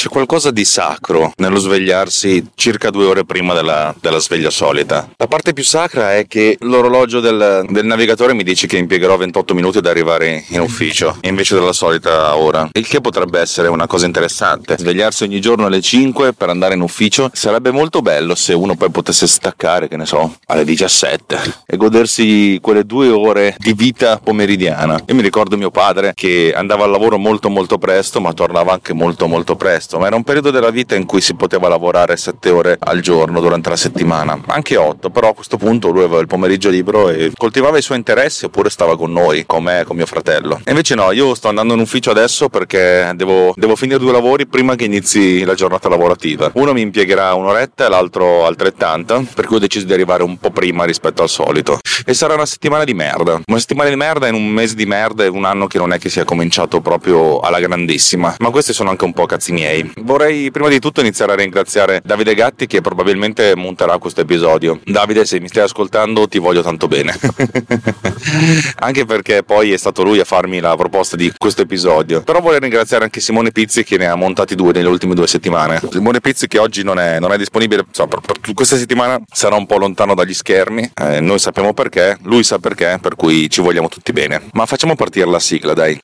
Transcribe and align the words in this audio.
C'è 0.00 0.08
qualcosa 0.08 0.50
di 0.50 0.64
sacro 0.64 1.30
nello 1.36 1.58
svegliarsi 1.58 2.52
circa 2.54 2.88
due 2.88 3.04
ore 3.04 3.26
prima 3.26 3.52
della, 3.52 3.94
della 4.00 4.18
sveglia 4.18 4.48
solita. 4.48 5.10
La 5.18 5.26
parte 5.26 5.52
più 5.52 5.62
sacra 5.62 6.16
è 6.16 6.26
che 6.26 6.56
l'orologio 6.60 7.20
del, 7.20 7.66
del, 7.68 7.84
navigatore 7.84 8.32
mi 8.32 8.42
dice 8.42 8.66
che 8.66 8.78
impiegherò 8.78 9.18
28 9.18 9.52
minuti 9.52 9.76
ad 9.76 9.84
arrivare 9.84 10.42
in 10.48 10.60
ufficio, 10.60 11.18
invece 11.28 11.54
della 11.54 11.74
solita 11.74 12.34
ora. 12.34 12.66
Il 12.72 12.88
che 12.88 13.02
potrebbe 13.02 13.40
essere 13.40 13.68
una 13.68 13.86
cosa 13.86 14.06
interessante. 14.06 14.78
Svegliarsi 14.78 15.24
ogni 15.24 15.38
giorno 15.38 15.66
alle 15.66 15.82
5 15.82 16.32
per 16.32 16.48
andare 16.48 16.72
in 16.72 16.80
ufficio 16.80 17.28
sarebbe 17.34 17.70
molto 17.70 18.00
bello 18.00 18.34
se 18.34 18.54
uno 18.54 18.76
poi 18.76 18.88
potesse 18.90 19.26
staccare, 19.26 19.86
che 19.86 19.98
ne 19.98 20.06
so, 20.06 20.34
alle 20.46 20.64
17 20.64 21.56
e 21.66 21.76
godersi 21.76 22.58
quelle 22.62 22.86
due 22.86 23.10
ore 23.10 23.54
di 23.58 23.74
vita 23.74 24.16
pomeridiana. 24.16 24.98
Io 25.08 25.14
mi 25.14 25.20
ricordo 25.20 25.58
mio 25.58 25.70
padre 25.70 26.14
che 26.14 26.54
andava 26.56 26.84
al 26.84 26.90
lavoro 26.90 27.18
molto 27.18 27.50
molto 27.50 27.76
presto, 27.76 28.22
ma 28.22 28.32
tornava 28.32 28.72
anche 28.72 28.94
molto 28.94 29.26
molto 29.26 29.56
presto 29.56 29.88
questo, 29.90 29.98
ma 29.98 30.06
era 30.06 30.16
un 30.16 30.22
periodo 30.22 30.50
della 30.50 30.70
vita 30.70 30.94
in 30.94 31.04
cui 31.04 31.20
si 31.20 31.34
poteva 31.34 31.68
lavorare 31.68 32.16
7 32.16 32.50
ore 32.50 32.76
al 32.78 33.00
giorno 33.00 33.40
durante 33.40 33.68
la 33.70 33.76
settimana, 33.76 34.40
anche 34.46 34.76
8, 34.76 35.10
però 35.10 35.30
a 35.30 35.34
questo 35.34 35.56
punto 35.56 35.90
lui 35.90 36.04
aveva 36.04 36.20
il 36.20 36.26
pomeriggio 36.28 36.68
libero 36.68 37.08
e 37.08 37.32
coltivava 37.36 37.78
i 37.78 37.82
suoi 37.82 37.98
interessi 37.98 38.44
oppure 38.44 38.70
stava 38.70 38.96
con 38.96 39.12
noi, 39.12 39.44
con 39.46 39.64
me 39.64 39.82
con 39.84 39.96
mio 39.96 40.06
fratello. 40.06 40.60
E 40.64 40.70
invece 40.70 40.94
no, 40.94 41.10
io 41.10 41.34
sto 41.34 41.48
andando 41.48 41.74
in 41.74 41.80
ufficio 41.80 42.10
adesso 42.10 42.48
perché 42.48 43.12
devo, 43.16 43.52
devo 43.56 43.74
finire 43.74 43.98
due 43.98 44.12
lavori 44.12 44.46
prima 44.46 44.76
che 44.76 44.84
inizi 44.84 45.42
la 45.44 45.54
giornata 45.54 45.88
lavorativa. 45.88 46.50
Uno 46.54 46.72
mi 46.72 46.82
impiegherà 46.82 47.34
un'oretta 47.34 47.86
e 47.86 47.88
l'altro 47.88 48.46
altrettanta, 48.46 49.22
per 49.34 49.46
cui 49.46 49.56
ho 49.56 49.60
deciso 49.60 49.86
di 49.86 49.92
arrivare 49.92 50.22
un 50.22 50.38
po' 50.38 50.50
prima 50.50 50.84
rispetto 50.84 51.22
al 51.22 51.28
solito. 51.28 51.80
E 52.04 52.14
sarà 52.14 52.34
una 52.34 52.46
settimana 52.46 52.84
di 52.84 52.94
merda. 52.94 53.40
Una 53.46 53.58
settimana 53.58 53.88
di 53.88 53.96
merda 53.96 54.28
in 54.28 54.34
un 54.34 54.46
mese 54.46 54.74
di 54.74 54.86
merda 54.86 55.24
e 55.24 55.28
un 55.28 55.44
anno 55.44 55.66
che 55.66 55.78
non 55.78 55.92
è 55.92 55.98
che 55.98 56.08
sia 56.08 56.24
cominciato 56.24 56.80
proprio 56.80 57.40
alla 57.40 57.58
grandissima. 57.58 58.36
Ma 58.38 58.50
questi 58.50 58.72
sono 58.72 58.90
anche 58.90 59.04
un 59.04 59.12
po' 59.12 59.26
cazzi 59.26 59.52
miei 59.52 59.79
Vorrei 60.02 60.50
prima 60.50 60.68
di 60.68 60.78
tutto 60.78 61.00
iniziare 61.00 61.32
a 61.32 61.36
ringraziare 61.36 62.00
Davide 62.04 62.34
Gatti 62.34 62.66
che 62.66 62.80
probabilmente 62.80 63.54
monterà 63.54 63.98
questo 63.98 64.20
episodio. 64.22 64.80
Davide, 64.84 65.24
se 65.24 65.40
mi 65.40 65.48
stai 65.48 65.64
ascoltando, 65.64 66.28
ti 66.28 66.38
voglio 66.38 66.62
tanto 66.62 66.88
bene. 66.88 67.16
anche 68.80 69.04
perché 69.04 69.42
poi 69.42 69.72
è 69.72 69.76
stato 69.76 70.02
lui 70.02 70.20
a 70.20 70.24
farmi 70.24 70.60
la 70.60 70.76
proposta 70.76 71.16
di 71.16 71.32
questo 71.36 71.62
episodio. 71.62 72.22
Però 72.22 72.40
vorrei 72.40 72.60
ringraziare 72.60 73.04
anche 73.04 73.20
Simone 73.20 73.50
Pizzi 73.50 73.84
che 73.84 73.96
ne 73.96 74.06
ha 74.06 74.14
montati 74.14 74.54
due 74.54 74.72
nelle 74.72 74.88
ultime 74.88 75.14
due 75.14 75.26
settimane. 75.26 75.80
Simone 75.90 76.20
Pizzi 76.20 76.46
che 76.46 76.58
oggi 76.58 76.82
non 76.82 76.98
è, 76.98 77.18
non 77.18 77.32
è 77.32 77.38
disponibile, 77.38 77.84
insomma, 77.86 78.08
per, 78.08 78.38
per 78.40 78.54
questa 78.54 78.76
settimana 78.76 79.20
sarà 79.32 79.56
un 79.56 79.66
po' 79.66 79.78
lontano 79.78 80.14
dagli 80.14 80.34
schermi. 80.34 80.92
Eh, 80.94 81.20
noi 81.20 81.38
sappiamo 81.38 81.72
perché, 81.74 82.18
lui 82.22 82.42
sa 82.42 82.58
perché, 82.58 82.98
per 83.00 83.16
cui 83.16 83.48
ci 83.48 83.60
vogliamo 83.60 83.88
tutti 83.88 84.12
bene. 84.12 84.42
Ma 84.52 84.66
facciamo 84.66 84.94
partire 84.94 85.26
la 85.26 85.40
sigla, 85.40 85.72
dai. 85.72 85.98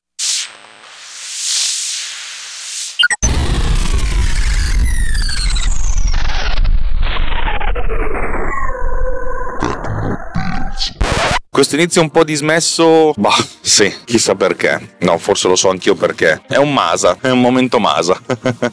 Questo 11.57 11.73
inizio 11.73 12.03
un 12.03 12.11
po' 12.11 12.23
dismesso, 12.23 13.13
bah, 13.17 13.33
sì, 13.61 13.91
chissà 14.05 14.35
perché. 14.35 14.97
No, 14.99 15.17
forse 15.17 15.47
lo 15.47 15.55
so 15.55 15.71
anch'io 15.71 15.95
perché. 15.95 16.43
È 16.47 16.57
un 16.57 16.71
Masa, 16.71 17.17
è 17.19 17.31
un 17.31 17.41
momento 17.41 17.79
Masa. 17.79 18.21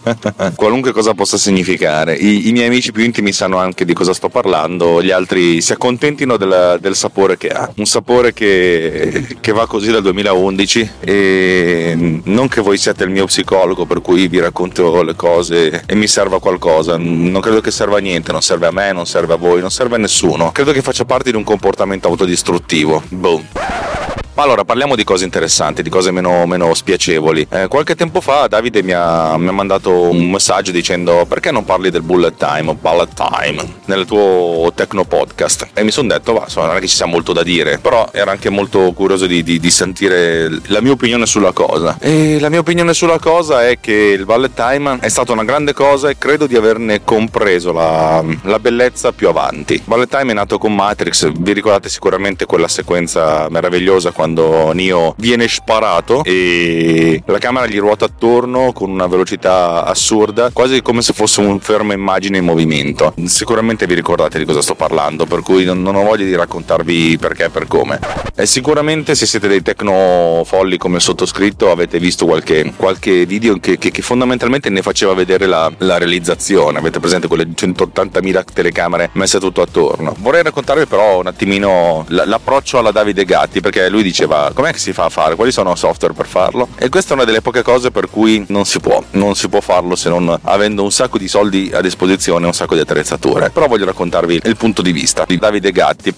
Qualunque 0.55 0.93
cosa 0.93 1.15
possa 1.15 1.39
significare. 1.39 2.15
I, 2.15 2.49
I, 2.49 2.53
miei 2.53 2.67
amici 2.67 2.93
più 2.93 3.03
intimi 3.03 3.33
sanno 3.33 3.57
anche 3.57 3.87
di 3.87 3.95
cosa 3.95 4.13
sto 4.13 4.29
parlando, 4.29 5.03
gli 5.03 5.11
altri 5.11 5.63
si 5.63 5.73
accontentino 5.73 6.37
del, 6.37 6.77
del 6.79 6.95
sapore 6.95 7.39
che 7.39 7.49
ha. 7.49 7.73
Un 7.75 7.87
sapore 7.87 8.35
che, 8.35 9.39
che, 9.41 9.53
va 9.53 9.67
così 9.67 9.91
dal 9.91 10.03
2011 10.03 10.91
e 11.01 12.21
non 12.25 12.49
che 12.49 12.61
voi 12.61 12.77
siate 12.77 13.05
il 13.05 13.11
mio 13.11 13.25
psicologo 13.25 13.87
per 13.87 14.03
cui 14.03 14.29
vi 14.29 14.41
racconto 14.41 15.03
le 15.03 15.15
cose 15.15 15.85
e 15.87 15.95
mi 15.95 16.07
serva 16.07 16.39
qualcosa. 16.39 16.99
Non 16.99 17.41
credo 17.41 17.63
che 17.63 17.71
serva 17.71 17.97
a 17.97 18.01
niente, 18.01 18.31
non 18.31 18.43
serve 18.43 18.67
a 18.67 18.73
me, 18.73 18.93
non 18.93 19.07
serve 19.07 19.33
a 19.33 19.37
voi, 19.37 19.63
non 19.63 19.71
serve 19.71 19.95
a 19.95 19.99
nessuno. 19.99 20.53
Credo 20.53 20.73
che 20.73 20.83
faccia 20.83 21.07
parte 21.07 21.31
di 21.31 21.37
un 21.39 21.45
comportamento 21.45 22.09
autodistruttivo 22.09 22.73
activo. 22.75 23.01
Boom. 23.13 23.94
Ma 24.35 24.43
allora 24.43 24.65
parliamo 24.65 24.97
di 24.97 25.05
cose 25.05 25.25
interessanti, 25.25 25.81
di 25.81 25.89
cose 25.91 26.11
meno, 26.11 26.45
meno 26.47 26.75
spiacevoli. 26.75 27.47
Eh, 27.49 27.69
qualche 27.69 27.95
tempo 27.95 28.21
fa 28.21 28.49
Davide 28.49 28.83
mi 28.83 28.91
ha, 28.91 29.37
mi 29.39 29.47
ha, 29.47 29.53
mandato 29.53 30.11
un 30.11 30.29
messaggio 30.29 30.73
dicendo 30.73 31.25
perché 31.25 31.53
non 31.53 31.65
parli 31.65 31.89
del 31.89 32.03
bullet 32.03 32.35
time 32.37 32.71
o 32.71 32.75
bullet 32.75 33.15
time 33.15 33.65
nel 33.85 34.05
tuo 34.07 34.73
techno 34.75 35.05
podcast? 35.05 35.69
E 35.73 35.85
mi 35.85 35.93
sono 35.93 36.09
detto, 36.09 36.33
va, 36.33 36.43
insomma, 36.43 36.67
non 36.67 36.77
è 36.79 36.81
che 36.81 36.89
ci 36.89 36.97
sia 36.97 37.07
molto 37.07 37.33
da 37.33 37.45
dire, 37.45 37.79
però 37.79 38.09
ero 38.11 38.33
anche 38.33 38.51
molto 38.51 38.93
curioso 38.93 39.27
di, 39.27 39.45
di, 39.45 39.61
di, 39.61 39.71
sentire 39.71 40.49
la 40.67 40.81
mia 40.81 40.91
opinione 40.91 41.27
sulla 41.27 41.53
cosa. 41.53 41.97
E 42.01 42.41
la 42.41 42.49
mia 42.49 42.59
opinione 42.59 42.93
sulla 42.93 43.21
cosa 43.21 43.69
è 43.69 43.79
che 43.79 43.93
il 43.93 44.25
bullet 44.25 44.53
time 44.53 44.99
è 44.99 45.09
stata 45.11 45.31
una 45.31 45.45
grande 45.45 45.75
cosa 45.75 46.09
e 46.09 46.19
credo 46.19 46.49
di 46.49 46.57
averne 46.57 47.05
compreso 47.05 47.71
la, 47.71 48.21
la 48.43 48.59
bellezza 48.59 49.13
più 49.13 49.29
avanti. 49.29 49.81
Bullet 49.85 50.09
time 50.09 50.33
è 50.33 50.35
nato 50.35 50.59
con 50.59 50.75
Matrix, 50.75 51.31
vi 51.31 51.53
ricordate 51.53 51.89
sicuramente 51.89 52.47
quella 52.47 52.67
sequenza 52.67 53.47
meravigliosa 53.49 54.11
quando 54.11 54.23
quando 54.25 54.73
Neo 54.73 55.15
viene 55.19 55.47
sparato 55.49 56.25
e 56.25 57.23
la 57.27 57.39
camera 57.39 57.67
gli 57.67 57.79
ruota 57.79 58.07
attorno 58.07 58.73
con 58.73 58.89
una 58.89 59.07
velocità 59.07 59.85
assurda, 59.85 60.49
quasi 60.51 60.81
come 60.81 61.03
se 61.03 61.13
fosse 61.13 61.41
un 61.41 61.61
fermo 61.61 61.93
immagine 61.93 62.39
in 62.39 62.45
movimento. 62.45 63.13
Sicuramente 63.27 63.87
vi 63.87 63.93
ricordate 63.93 64.39
di 64.39 64.47
cosa 64.47 64.63
sto 64.63 64.75
parlando, 64.75 65.27
per 65.27 65.43
cui 65.43 65.65
non, 65.65 65.85
ho 65.85 66.03
voglia 66.03 66.25
di 66.25 66.35
raccontarvi 66.35 67.19
perché 67.19 67.45
e 67.45 67.51
per 67.51 67.67
come. 67.67 68.01
E 68.35 68.47
sicuramente 68.47 69.15
se 69.15 69.27
siete 69.27 69.47
dei 69.47 69.61
tecno 69.61 70.43
folli 70.47 70.79
come 70.79 71.01
sottoscritto 71.01 71.71
avete 71.71 71.99
visto 71.99 72.25
qualche, 72.25 72.73
qualche 72.77 73.27
video 73.27 73.59
che, 73.59 73.77
che, 73.77 73.91
che, 73.91 74.03
fondamentalmente 74.03 74.71
ne 74.71 74.81
faceva 74.81 75.13
vedere 75.13 75.45
la, 75.45 75.71
la 75.79 75.99
realizzazione. 75.99 76.79
Avete 76.79 76.99
presente 76.99 77.29
quelle 77.29 77.45
180.000 77.45 78.45
telecamere 78.55 79.11
messe 79.13 79.39
tutto 79.39 79.61
attorno. 79.61 80.17
Vorrei 80.21 80.43
raccontarvi 80.43 80.87
però 80.87 81.19
un 81.19 81.27
attimino 81.27 82.07
l'approccio 82.09 82.79
alla 82.79 82.91
Davide 82.91 83.27
Gatti 83.27 83.61
perché 83.61 83.91
lui 83.91 84.03
diceva 84.15 84.53
com'è 84.55 84.71
che 84.71 84.79
si 84.79 84.93
fa 84.93 85.07
a 85.07 85.09
fare, 85.09 85.35
quali 85.35 85.51
sono 85.51 85.73
i 85.73 85.77
software 85.77 86.15
per 86.15 86.29
farlo 86.29 86.69
e 86.77 86.89
questa 86.89 87.11
è 87.11 87.17
una 87.17 87.25
delle 87.25 87.43
poche 87.43 87.63
cose 87.63 87.91
per 87.91 88.09
cui 88.09 88.45
non 88.49 88.65
si 88.65 88.79
può, 88.79 89.03
non 89.11 89.35
si 89.35 89.49
può 89.49 89.61
farlo 89.61 89.97
se 89.97 90.09
non 90.09 90.39
avendo 90.43 90.85
un 90.85 90.93
sacco 90.93 91.19
di 91.19 91.27
soldi 91.27 91.73
a 91.75 91.81
disposizione 91.81 92.47
un 92.47 92.53
sacco 92.53 92.75
di 92.75 92.81
attrezzature. 92.81 93.51
Però 93.51 93.67
voglio 93.67 93.87
raccontarvi 93.87 94.43
il 94.45 94.57
punto 94.57 94.83
di 94.83 94.93
vista 94.93 95.25
di 95.27 95.37
Davide 95.37 95.73
Gatti. 95.73 96.15